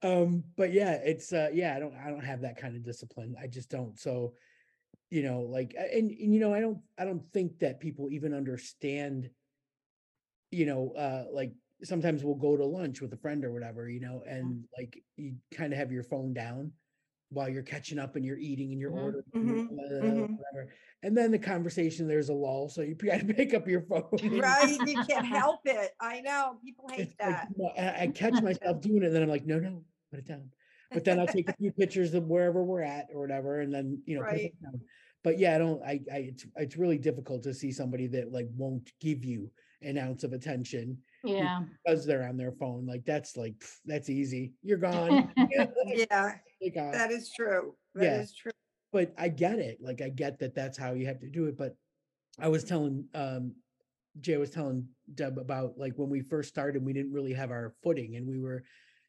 [0.00, 3.34] Um but yeah it's uh yeah i don't i don't have that kind of discipline.
[3.42, 3.98] I just don't.
[3.98, 4.34] So
[5.10, 8.34] you know like and, and you know i don't i don't think that people even
[8.34, 9.30] understand
[10.50, 14.00] you know uh like sometimes we'll go to lunch with a friend or whatever you
[14.00, 16.72] know and like you kind of have your phone down
[17.30, 19.74] while you're catching up and you're eating and you're Mhm, ordering mm-hmm.
[19.74, 20.38] blah, blah, blah, mhm.
[20.38, 23.82] whatever and then the conversation there's a lull so you got to pick up your
[23.82, 24.08] phone
[24.40, 25.92] Right, you can't help it.
[26.00, 27.48] I know, people hate it's like, that.
[27.56, 30.26] no, I, I catch myself doing it, and then I'm like, no, no, put it
[30.26, 30.50] down.
[30.92, 34.02] But then I'll take a few pictures of wherever we're at or whatever, and then
[34.06, 34.44] you know, put Right.
[34.46, 34.80] it down.
[35.22, 35.82] But yeah, I don't.
[35.82, 39.50] I, I, it's, it's really difficult to see somebody that like won't give you
[39.82, 41.60] an ounce of attention Yeah.
[41.84, 42.86] because they're on their phone.
[42.86, 44.54] Like that's like pff, that's easy.
[44.62, 45.32] You're gone.
[45.50, 45.66] Yeah,
[46.10, 47.74] Yeah, like, uh, that is true.
[47.94, 48.20] That Yeah.
[48.20, 48.52] is true.
[48.90, 49.78] but I get it.
[49.82, 51.56] Like I get that that's how you have to do it.
[51.58, 51.76] But
[52.38, 53.54] I was telling um
[54.20, 57.74] Jay was telling Deb about like when we first started, we didn't really have our
[57.82, 58.64] footing and we were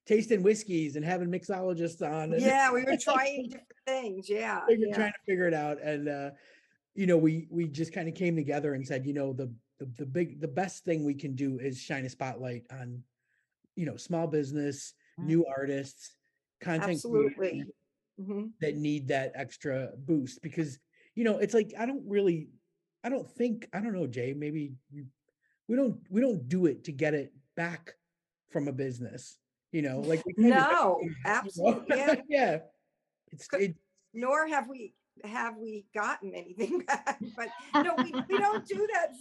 [0.05, 4.29] tasting whiskeys and having mixologists on and Yeah, we were trying different things.
[4.29, 4.65] Yeah.
[4.67, 4.95] figure- yeah.
[4.95, 5.81] trying to figure it out.
[5.81, 6.31] And uh,
[6.93, 9.85] you know, we we just kind of came together and said, you know, the, the
[9.97, 13.01] the big the best thing we can do is shine a spotlight on,
[13.77, 15.25] you know, small business, Mm.
[15.25, 16.15] new artists,
[16.59, 17.65] content Absolutely.
[18.19, 18.51] Mhm.
[18.59, 20.77] that need that extra boost because
[21.15, 22.49] you know it's like i don't really
[23.03, 25.05] i don't think i don't know jay maybe you,
[25.69, 27.93] we don't we don't do it to get it back
[28.49, 29.37] from a business
[29.71, 31.09] you know like No, you know?
[31.25, 31.97] absolutely.
[31.97, 32.15] Yeah.
[32.29, 32.57] yeah
[33.31, 33.75] it's it,
[34.13, 34.93] Nor have we
[35.23, 37.19] have we gotten anything back.
[37.35, 39.11] But no, we, we don't do that.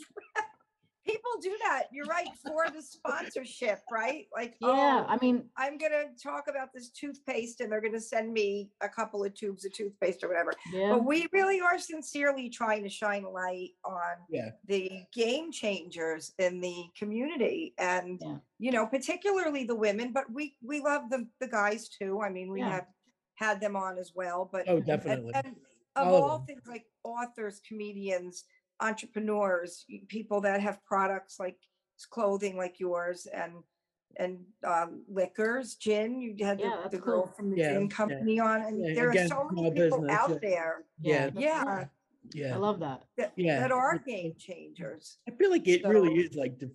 [1.08, 1.84] People do that.
[1.90, 4.26] You're right for the sponsorship, right?
[4.34, 5.04] Like, Yeah.
[5.08, 8.88] oh, I mean, I'm gonna talk about this toothpaste, and they're gonna send me a
[8.90, 10.52] couple of tubes of toothpaste or whatever.
[10.70, 10.90] yeah.
[10.90, 14.50] But we really are sincerely trying to shine a light on Yeah.
[14.66, 18.38] the game changers in the community and Yeah.
[18.58, 22.50] you know particularly the women but we we love the the guys too i mean
[22.50, 22.70] we Yeah.
[22.70, 22.86] have
[23.34, 25.46] had them on as well but oh definitely and
[25.96, 26.14] of oh.
[26.14, 26.46] All all them.
[26.46, 28.44] things like authors comedians
[28.80, 31.56] entrepreneurs people that have products like
[32.10, 33.52] clothing like yours and
[34.16, 36.20] and um, liquors, gin.
[36.20, 37.32] You had Yeah, the, that's the girl cool.
[37.36, 37.88] from the Yeah, gin yeah.
[37.88, 40.36] company on, and Yeah, there again, are so small many people business, out yeah.
[40.42, 41.30] there Yeah.
[41.30, 41.90] that's
[42.34, 42.54] Yeah.
[42.54, 43.04] I love that.
[43.16, 43.60] that, Yeah.
[43.60, 45.18] that are game changers.
[45.28, 46.70] I feel like it really is like the,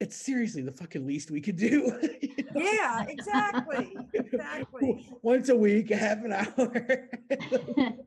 [0.00, 1.92] it's seriously the fucking least we could do.
[2.22, 2.60] you know?
[2.60, 5.06] Yeah, exactly, exactly.
[5.22, 7.10] Once a week, half an hour.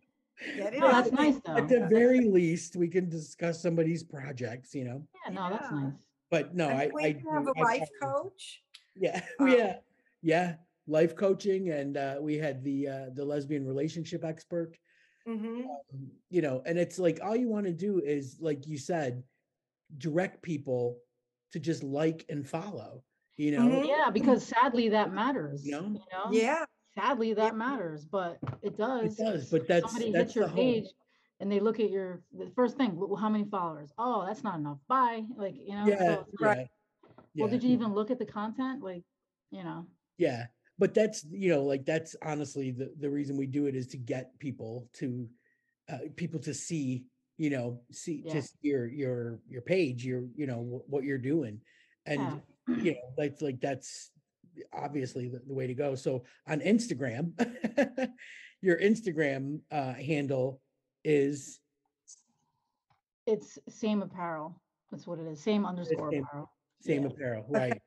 [0.58, 1.58] Get it No, that's nice there.
[1.58, 5.04] At the very least, we can discuss somebody's projects, you know?
[5.26, 5.80] Yeah, no, that's Yeah.
[5.80, 5.94] nice.
[6.30, 7.08] But no, And I, we I.
[7.32, 8.64] have do- a I life follow- coach.
[8.96, 9.78] Yeah, Um, yeah,
[10.22, 10.56] yeah.
[10.88, 14.78] Life coaching and uh, we had the uh, the lesbian relationship expert.
[15.28, 15.66] Mhm.
[15.66, 19.24] um, You know, and it's like all you want to do is, like you said,
[20.00, 20.98] direct people
[21.52, 23.04] to just like and follow.
[23.38, 23.88] You know, Mhm.
[23.88, 25.66] Yeah, because sadly that matters.
[25.66, 25.84] know?
[25.84, 26.32] You know?
[26.32, 26.66] Yeah,
[26.96, 29.18] Sadly that matters, but it does.
[29.18, 29.50] it does.
[29.50, 30.62] But that's Somebody that's hits your whole.
[30.64, 30.86] page
[31.40, 33.92] and they look at your, the first thing, "Well, how many followers?
[33.98, 34.78] Oh, that's not enough.
[34.88, 35.24] Bye.
[35.36, 35.88] Like, you know?
[35.88, 36.64] Yeah, so like, yeah,
[37.44, 37.48] Well, yeah.
[37.48, 38.84] did you even look at the content?
[38.84, 39.04] Like,
[39.52, 39.88] you know?
[40.18, 43.88] Yeah, but that's you know like that's honestly the the reason we do it is
[43.88, 45.28] to get people to
[45.92, 47.06] uh, people to see
[47.38, 48.34] you know see Yeah.
[48.34, 51.62] just your your your page your you know wh- what you're doing
[52.06, 52.76] and Yeah.
[52.76, 54.12] you know that's like that's
[54.74, 57.32] obviously the, the way to go so on instagram
[58.62, 60.62] your instagram uh handle
[61.04, 61.60] is
[63.28, 64.62] It's same apparel.
[64.92, 65.40] That's what it is.
[65.42, 66.52] Same underscore same- apparel.
[66.82, 67.10] same Yeah.
[67.10, 67.82] apparel right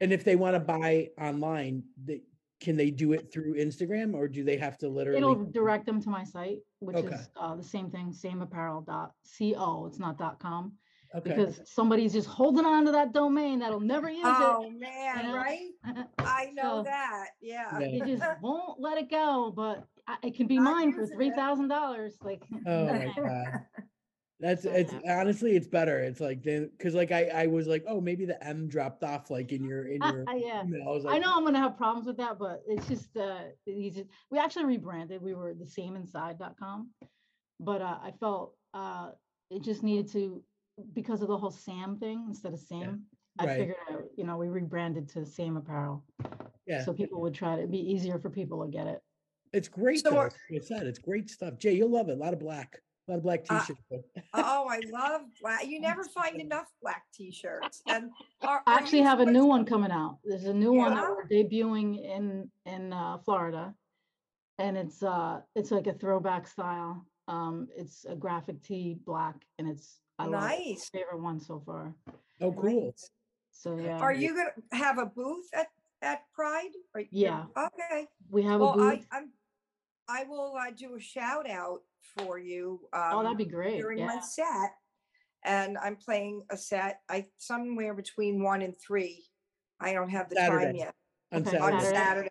[0.00, 2.22] and if they want to buy online they
[2.60, 6.00] can they do it through instagram or do they have to literally It'll direct them
[6.02, 7.14] to my site, which Okay.
[7.14, 9.86] is uh, the same thing, same apparel dot co.
[9.86, 10.72] It's not dot com
[11.14, 14.26] okay because somebody's just holding on to that domain that'll never use it.
[14.26, 15.36] Oh, man, know?
[15.36, 15.70] right?
[16.18, 17.78] I know So, that, yeah.
[17.78, 17.78] Yeah.
[17.78, 21.30] They just won't let it go, but I- it can be Not mine for three
[21.30, 22.16] thousand dollars.
[22.22, 23.60] Like, Oh my god.
[24.40, 25.98] That's it's honestly it's better.
[25.98, 29.30] It's like then because like I I was like oh maybe the M dropped off
[29.30, 30.62] like in your in your yeah.
[30.62, 30.82] email.
[30.86, 33.90] I was I know I'm gonna have problems with that, but it's just uh you
[33.90, 35.22] just we actually rebranded.
[35.22, 36.90] We were the same inside.com.
[37.58, 39.10] But uh I felt uh
[39.50, 40.40] it just needed to
[40.94, 43.04] because of the whole Sam thing instead of Sam.
[43.38, 43.58] I Right.
[43.58, 46.04] figured out, you know, we rebranded to Sam Apparel.
[46.66, 49.02] yeah So people would try to it'd be easier for people to get it.
[49.52, 50.00] it's great.
[50.00, 50.16] So though.
[50.16, 51.56] what- Like I said it's great stuff.
[51.58, 52.12] Jay, you'll love it.
[52.12, 53.80] A lot of black, a lot of black Uh, t-shirts.
[53.90, 54.04] though.
[54.34, 55.66] Oh, I love black.
[55.66, 57.80] You never find enough black t-shirts.
[57.86, 58.10] And
[58.42, 60.18] are, I actually have a new one coming out.
[60.24, 63.74] There's a new one that we're debuting in in uh, Florida,
[64.58, 67.06] and it's uh it's like a throwback style.
[67.28, 70.26] Um, it's a graphic tee, black, and it's I.
[70.26, 70.88] Nice.
[70.90, 71.94] favorite one so far.
[72.40, 72.94] Oh cool.
[73.52, 75.68] So yeah, Are you gonna have a booth at,
[76.02, 76.70] at Pride?
[76.94, 77.44] Are Yeah.
[77.56, 78.06] Okay.
[78.30, 79.06] we have a Well, I, booth.
[79.12, 79.30] I'm,
[80.08, 81.80] I will uh, do a shout out
[82.16, 82.80] for you.
[82.92, 83.78] oh, that'd um, be great.
[83.78, 84.06] during Yeah.
[84.06, 84.70] my set.
[85.44, 89.24] And I'm playing a set, I, somewhere between one and three.
[89.80, 90.94] I don't have the time yet.
[91.32, 91.84] On Okay, On Saturday.
[91.84, 91.96] Saturday.
[91.96, 92.28] Saturday,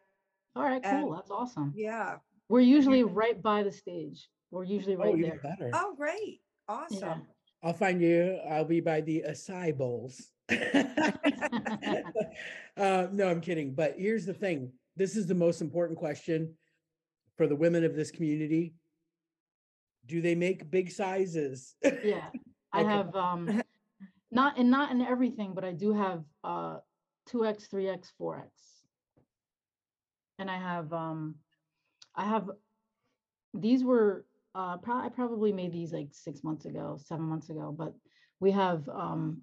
[0.55, 1.15] All right, and- cool.
[1.15, 1.73] That's awesome.
[1.75, 2.17] yeah.
[2.49, 4.29] We're usually right by the stage.
[4.51, 5.39] We're usually Oh, right even there.
[5.39, 5.69] better.
[5.73, 6.41] Oh, great.
[6.69, 7.27] Awesome.
[7.67, 8.39] I'll find you.
[8.49, 10.31] I'll be by the acai bowls.
[10.49, 10.61] uh,
[13.11, 13.73] no, I'm kidding.
[13.75, 14.71] But here's the thing.
[14.95, 16.53] This is the most important question
[17.35, 18.73] for the women of this community.
[20.05, 21.75] Do they make big sizes?
[21.83, 22.29] Yeah,
[22.71, 22.89] I Okay.
[22.89, 23.61] have um,
[24.31, 26.77] not and not in everything, but I do have uh,
[27.25, 28.49] two X, three X, four X,
[30.39, 31.35] and I have um,
[32.15, 32.49] I have
[33.53, 34.23] these were
[34.57, 37.93] uh, pro- I probably made these like six months ago, seven months ago, but
[38.39, 39.41] we have um,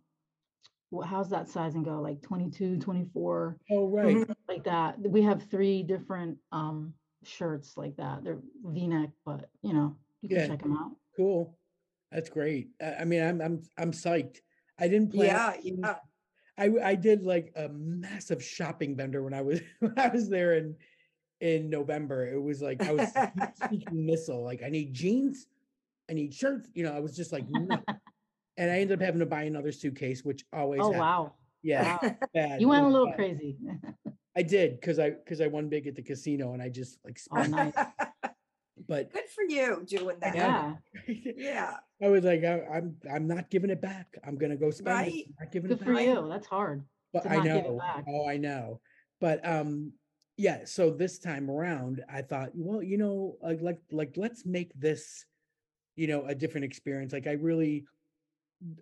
[1.07, 2.01] how's that sizing go?
[2.01, 4.17] Like 22, 24, oh, right.
[4.17, 4.35] Mhm.
[4.49, 4.99] like that.
[5.01, 8.25] We have three different um shirts like that.
[8.25, 10.47] They're V-neck, but you know you can Yeah.
[10.49, 10.93] check them out.
[11.17, 11.57] Cool.
[12.11, 12.69] That's great.
[12.83, 14.39] I, I mean, I'm I'm I'm psyched.
[14.81, 15.27] I didn't plan.
[15.29, 15.97] Yeah, on doing- yeah.
[16.57, 20.29] I w- I did like a massive shopping bender when I was when I was
[20.29, 20.77] there in
[21.41, 22.27] in November.
[22.29, 23.13] It was like I was
[23.65, 24.43] speaking missile.
[24.45, 25.47] Like I need jeans,
[26.11, 26.69] I need shirts.
[26.75, 27.85] You know, I was just like, nuts.
[28.57, 30.81] and I ended up having to buy another suitcase, which always.
[30.81, 31.01] Oh happens.
[31.01, 31.33] wow.
[31.63, 32.17] Yeah, Wow.
[32.35, 32.61] bad.
[32.61, 33.17] You went a little bad.
[33.17, 33.57] crazy.
[34.37, 37.19] I did because I because I won big at the casino and I just like
[37.31, 37.51] Oh, spent.
[37.53, 37.75] nice.
[38.87, 40.35] But Good for you doing that.
[40.35, 40.75] Yeah.
[41.07, 41.77] Yeah.
[42.03, 44.15] I was like, I, I'm I'm not giving it back.
[44.27, 45.11] I'm gonna go spend it.
[45.11, 45.25] Right.
[45.29, 46.27] I'm Not giving Good it for you.
[46.29, 46.85] That's hard.
[47.13, 47.81] But I not give it know.
[48.09, 48.81] Oh, I know.
[49.21, 49.93] But um,
[50.37, 50.65] yeah.
[50.65, 55.25] So this time around, I thought, well, you know, like like like let's make this,
[55.97, 57.13] you know, a different experience.
[57.13, 57.85] Like I really,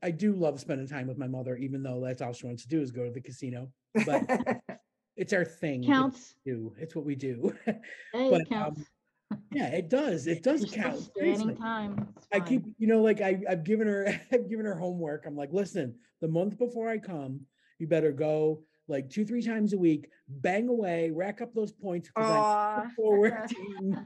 [0.03, 2.68] I do love spending time with my mother, even though that's all she wants to
[2.68, 3.70] do is go to the casino.
[4.07, 4.22] But
[5.16, 5.80] it's our thing.
[5.80, 6.34] It's what Counts.
[6.44, 6.74] we do.
[6.78, 7.55] It's what we do.
[8.12, 8.82] Hey, but, it um, counts.
[9.53, 10.26] yeah, it does.
[10.26, 11.09] It does You're count.
[11.16, 11.55] seriously.
[11.55, 12.09] time.
[12.32, 15.26] I keep, you know, like I, I've given her, I've given her homework.
[15.26, 17.40] I'm like, listen, the month before I come,
[17.78, 18.62] you better go
[18.93, 22.11] like two, three times a week, bang away, rack up those points.
[22.14, 23.99] Forward eating,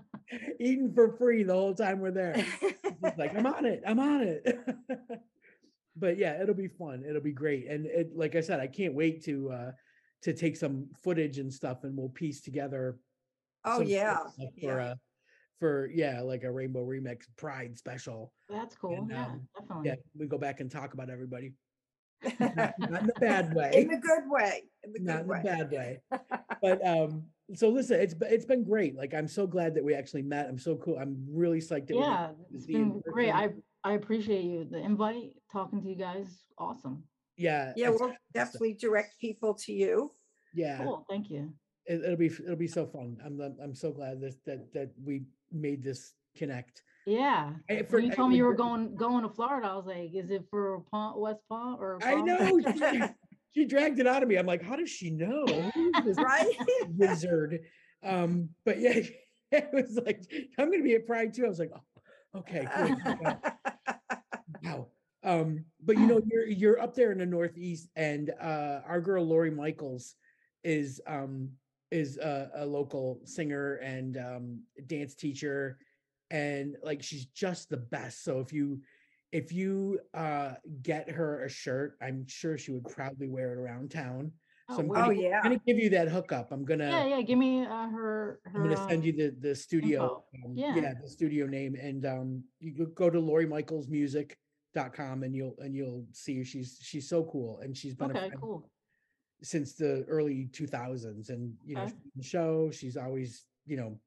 [0.60, 2.34] eating for free the whole time we're there.
[2.62, 3.82] It's like I'm on it.
[3.84, 4.58] I'm on it.
[5.96, 7.04] but yeah, it'll be fun.
[7.08, 7.66] It'll be great.
[7.66, 9.70] And it, like I said, I can't wait to uh
[10.22, 12.98] to take some footage and stuff, and we'll piece together.
[13.64, 14.76] Oh, yeah, For yeah.
[14.76, 14.94] uh
[15.58, 18.32] for yeah, like a Rainbow Remix Pride special.
[18.48, 18.94] That's cool.
[18.94, 19.88] And, Yeah, um, definitely.
[19.88, 21.54] Yeah, we go back and talk about everybody.
[22.40, 23.70] Not in a bad way.
[23.74, 25.40] In a good way, in the not in way.
[25.40, 26.00] a bad way.
[26.62, 28.96] But um, so listen, it's it's been great.
[28.96, 30.48] Like I'm so glad that we actually met.
[30.48, 30.98] I'm so cool.
[30.98, 31.88] I'm really psyched.
[31.88, 33.30] That we got Yeah, to it's see been great.
[33.30, 33.50] I
[33.84, 34.64] I appreciate you.
[34.64, 37.04] The invite, talking to you guys, awesome.
[37.36, 40.12] yeah, Yeah, it's- we'll definitely direct people to you.
[40.54, 40.78] yeah.
[40.82, 41.52] Cool, thank you.
[41.84, 43.18] it, it'll be it'll be so fun.
[43.24, 46.82] I'm I'm- I'm so glad that that that we made this connect.
[47.06, 47.52] Yeah.
[47.70, 49.86] I- for- When you I told me you were going going to Florida, I was
[49.86, 51.98] like, is it for Palm, West Palm or?
[52.02, 53.02] I know she,
[53.54, 54.36] she dragged it out of me.
[54.36, 55.70] I'm like, how does she know?
[56.04, 56.52] This Right?
[56.88, 57.60] wizard?
[58.02, 59.00] Um, but yeah,
[59.52, 60.22] it was like
[60.58, 61.44] I'm gonna be at Pride too.
[61.44, 62.66] I was like, oh, okay,
[63.04, 63.40] cool.
[64.62, 64.88] wow.
[65.22, 69.24] Um, but you know, you're you're up there in the Northeast, and uh, our girl
[69.24, 70.14] Lori Michaels
[70.64, 71.50] is um
[71.92, 75.78] is a, a local singer and um dance teacher,
[76.30, 78.24] and like she's just the best.
[78.24, 78.80] So if you
[79.32, 83.90] if you uh get her a shirt, I'm sure she would proudly wear it around
[83.90, 84.32] town.
[84.68, 85.38] So Oh, I'm gonna, Oh, yeah.
[85.38, 86.52] I'm gonna give you that hookup.
[86.52, 87.22] I'm gonna Yeah, yeah.
[87.22, 88.40] Give me uh, her.
[88.44, 90.94] her I'm gonna send you the the studio, um, Yeah.
[91.02, 96.78] the studio name, and um, you go to LoriMichaelsMusic.com and you'll and you'll see she's
[96.82, 98.70] she's so cool, and she's been a Okay, cool.
[99.42, 101.92] since the early 2000s, and you know, Okay.
[102.16, 103.98] the show, she's always you know,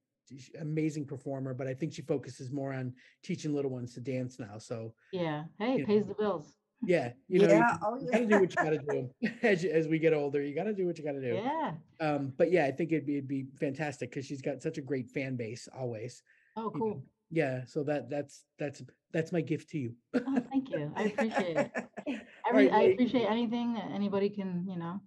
[0.60, 4.58] amazing performer, but I think she focuses more on teaching little ones to dance now.
[4.58, 5.44] So Yeah.
[5.58, 6.56] Hey, you pays the bills.
[6.82, 9.10] yeah, you know, you Yeah, oh, gotta do what you gotta do
[9.44, 10.42] as you- as we get older.
[10.42, 11.36] You gotta do what you gotta do.
[11.36, 11.74] Yeah.
[12.00, 14.82] Um, but yeah, I think it'd be it'd be fantastic because she's got such a
[14.82, 16.24] great fan base always.
[16.56, 16.72] Oh, you know.
[16.72, 17.04] cool.
[17.32, 19.94] Yeah, so that that's that's that's my gift to you.
[20.16, 20.92] Oh, thank you.
[20.96, 21.72] I appreciate it.
[21.76, 21.84] All
[22.50, 25.00] Every, right, I appreciate anything that anybody can, you know,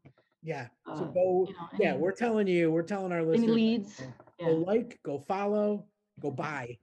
[0.42, 0.68] Yeah.
[0.86, 1.46] uh, So go.
[1.48, 3.48] you know, Yeah, we're telling you, we're telling our listeners.
[3.50, 4.02] like, leads.
[4.44, 4.54] Go Yeah.
[4.54, 5.86] go like, go follow,
[6.20, 6.78] go buy.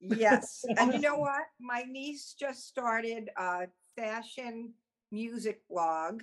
[0.00, 1.44] Yes, and you know what?
[1.60, 4.74] My niece just started a fashion
[5.10, 6.22] music blog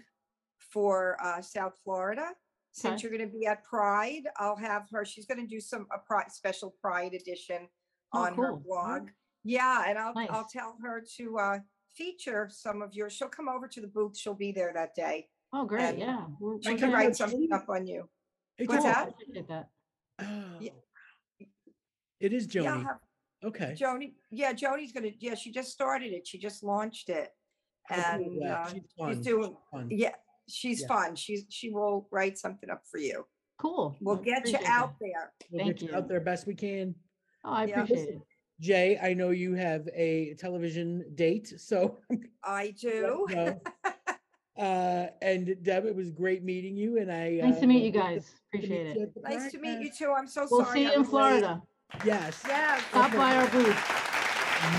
[0.58, 2.32] for uh, South Florida.
[2.72, 3.08] Since Okay.
[3.10, 5.06] you're going to be at Pride, I'll have her.
[5.06, 7.68] She's going to do some a Pride special Pride edition
[8.16, 9.10] Oh, on her blog.
[9.44, 11.60] Yeah, and I'll I'll tell her to uh,
[11.96, 13.14] feature some of yours.
[13.14, 14.18] She'll come over to the booth.
[14.18, 15.30] She'll be there that day.
[15.52, 15.90] Oh, great.
[15.90, 16.26] and Yeah.
[16.62, 18.10] She we're can write something up on you.
[18.58, 19.66] Hey, What's cool, that?
[20.20, 20.44] Appreciate.
[20.52, 21.46] Oh, Yeah.
[22.20, 22.84] it is Yeah, Joni.
[22.84, 23.00] have
[23.44, 23.76] Okay.
[23.78, 24.14] Joni.
[24.32, 25.10] Yeah, Joni's gonna.
[25.20, 26.26] Yeah, she just started it.
[26.26, 27.30] She just launched it,
[27.90, 29.22] and Yeah, uh, she's she's fun.
[29.22, 29.58] doing.
[29.72, 29.88] fun.
[29.92, 30.16] Yeah,
[30.48, 30.88] she's Yeah.
[30.88, 31.16] fun.
[31.16, 33.28] She's she will write something up for you.
[33.58, 33.98] Cool.
[34.00, 35.00] We'll get you out that.
[35.02, 35.34] there.
[35.52, 36.08] We'll Thank get you out you.
[36.10, 36.96] there best we can.
[37.44, 37.84] Oh, I Yeah.
[37.84, 38.22] appreciate it.
[38.62, 42.00] Jay, I know you have a television date, so
[42.44, 43.28] I do.
[44.58, 44.70] me know.
[44.70, 47.92] uh, and Deb, it was great meeting you, and I Nice uh, to meet you
[47.92, 48.30] guys.
[48.54, 49.12] Appreciate it.
[49.24, 50.12] nice to meet you too.
[50.16, 50.80] I'm so We'll sorry.
[50.80, 51.10] see you in was late.
[51.40, 51.62] Florida.
[52.06, 52.80] Yes, Yeah.
[52.90, 53.68] Stop by our booth.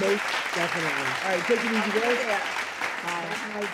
[0.00, 0.22] most
[0.54, 1.06] definitely.
[1.24, 2.18] All right, take it easy, guys.
[2.24, 2.40] there.
[3.04, 3.60] Bye.
[3.60, 3.68] Bye.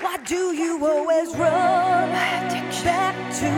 [0.00, 2.50] Why do you always run back
[3.40, 3.50] to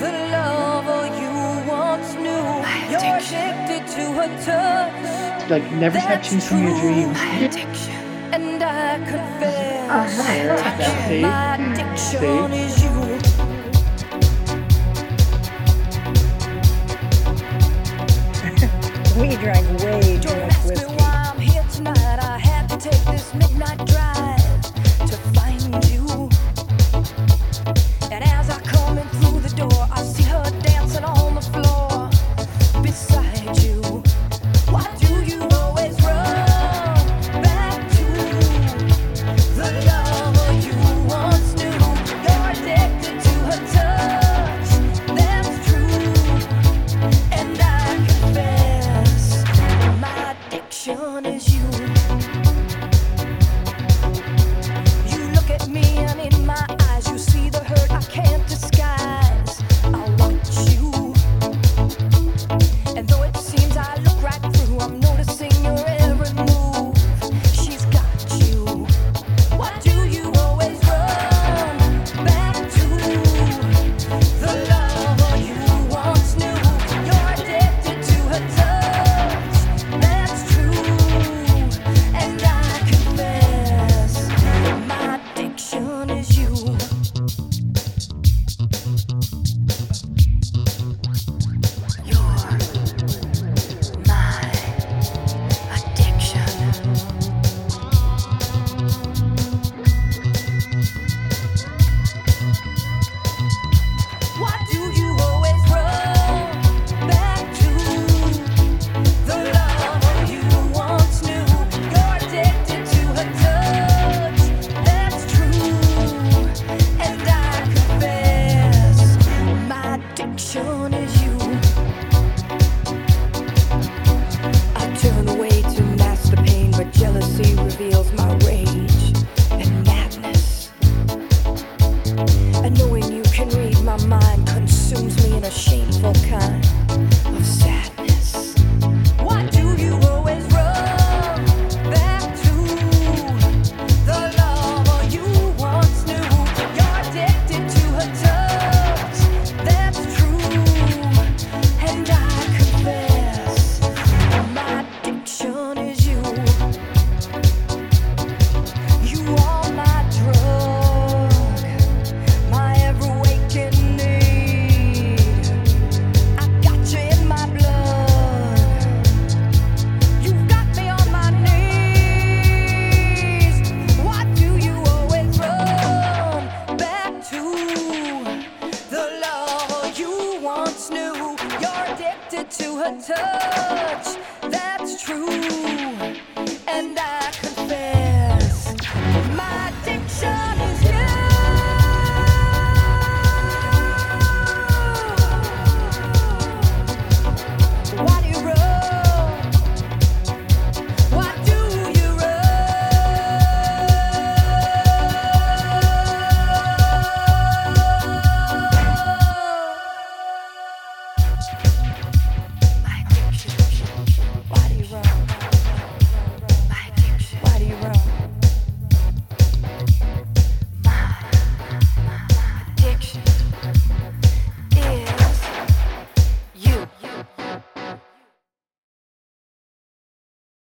[0.00, 2.46] the lover you once knew?
[2.90, 5.50] You're addicted to her touch.
[5.50, 7.16] Like never stop That's chasing your dreams.
[9.88, 11.20] And I confess, That's see?
[11.22, 12.56] my addiction See?
[12.56, 12.90] is you.
[19.20, 20.96] We drank way too much whiskey.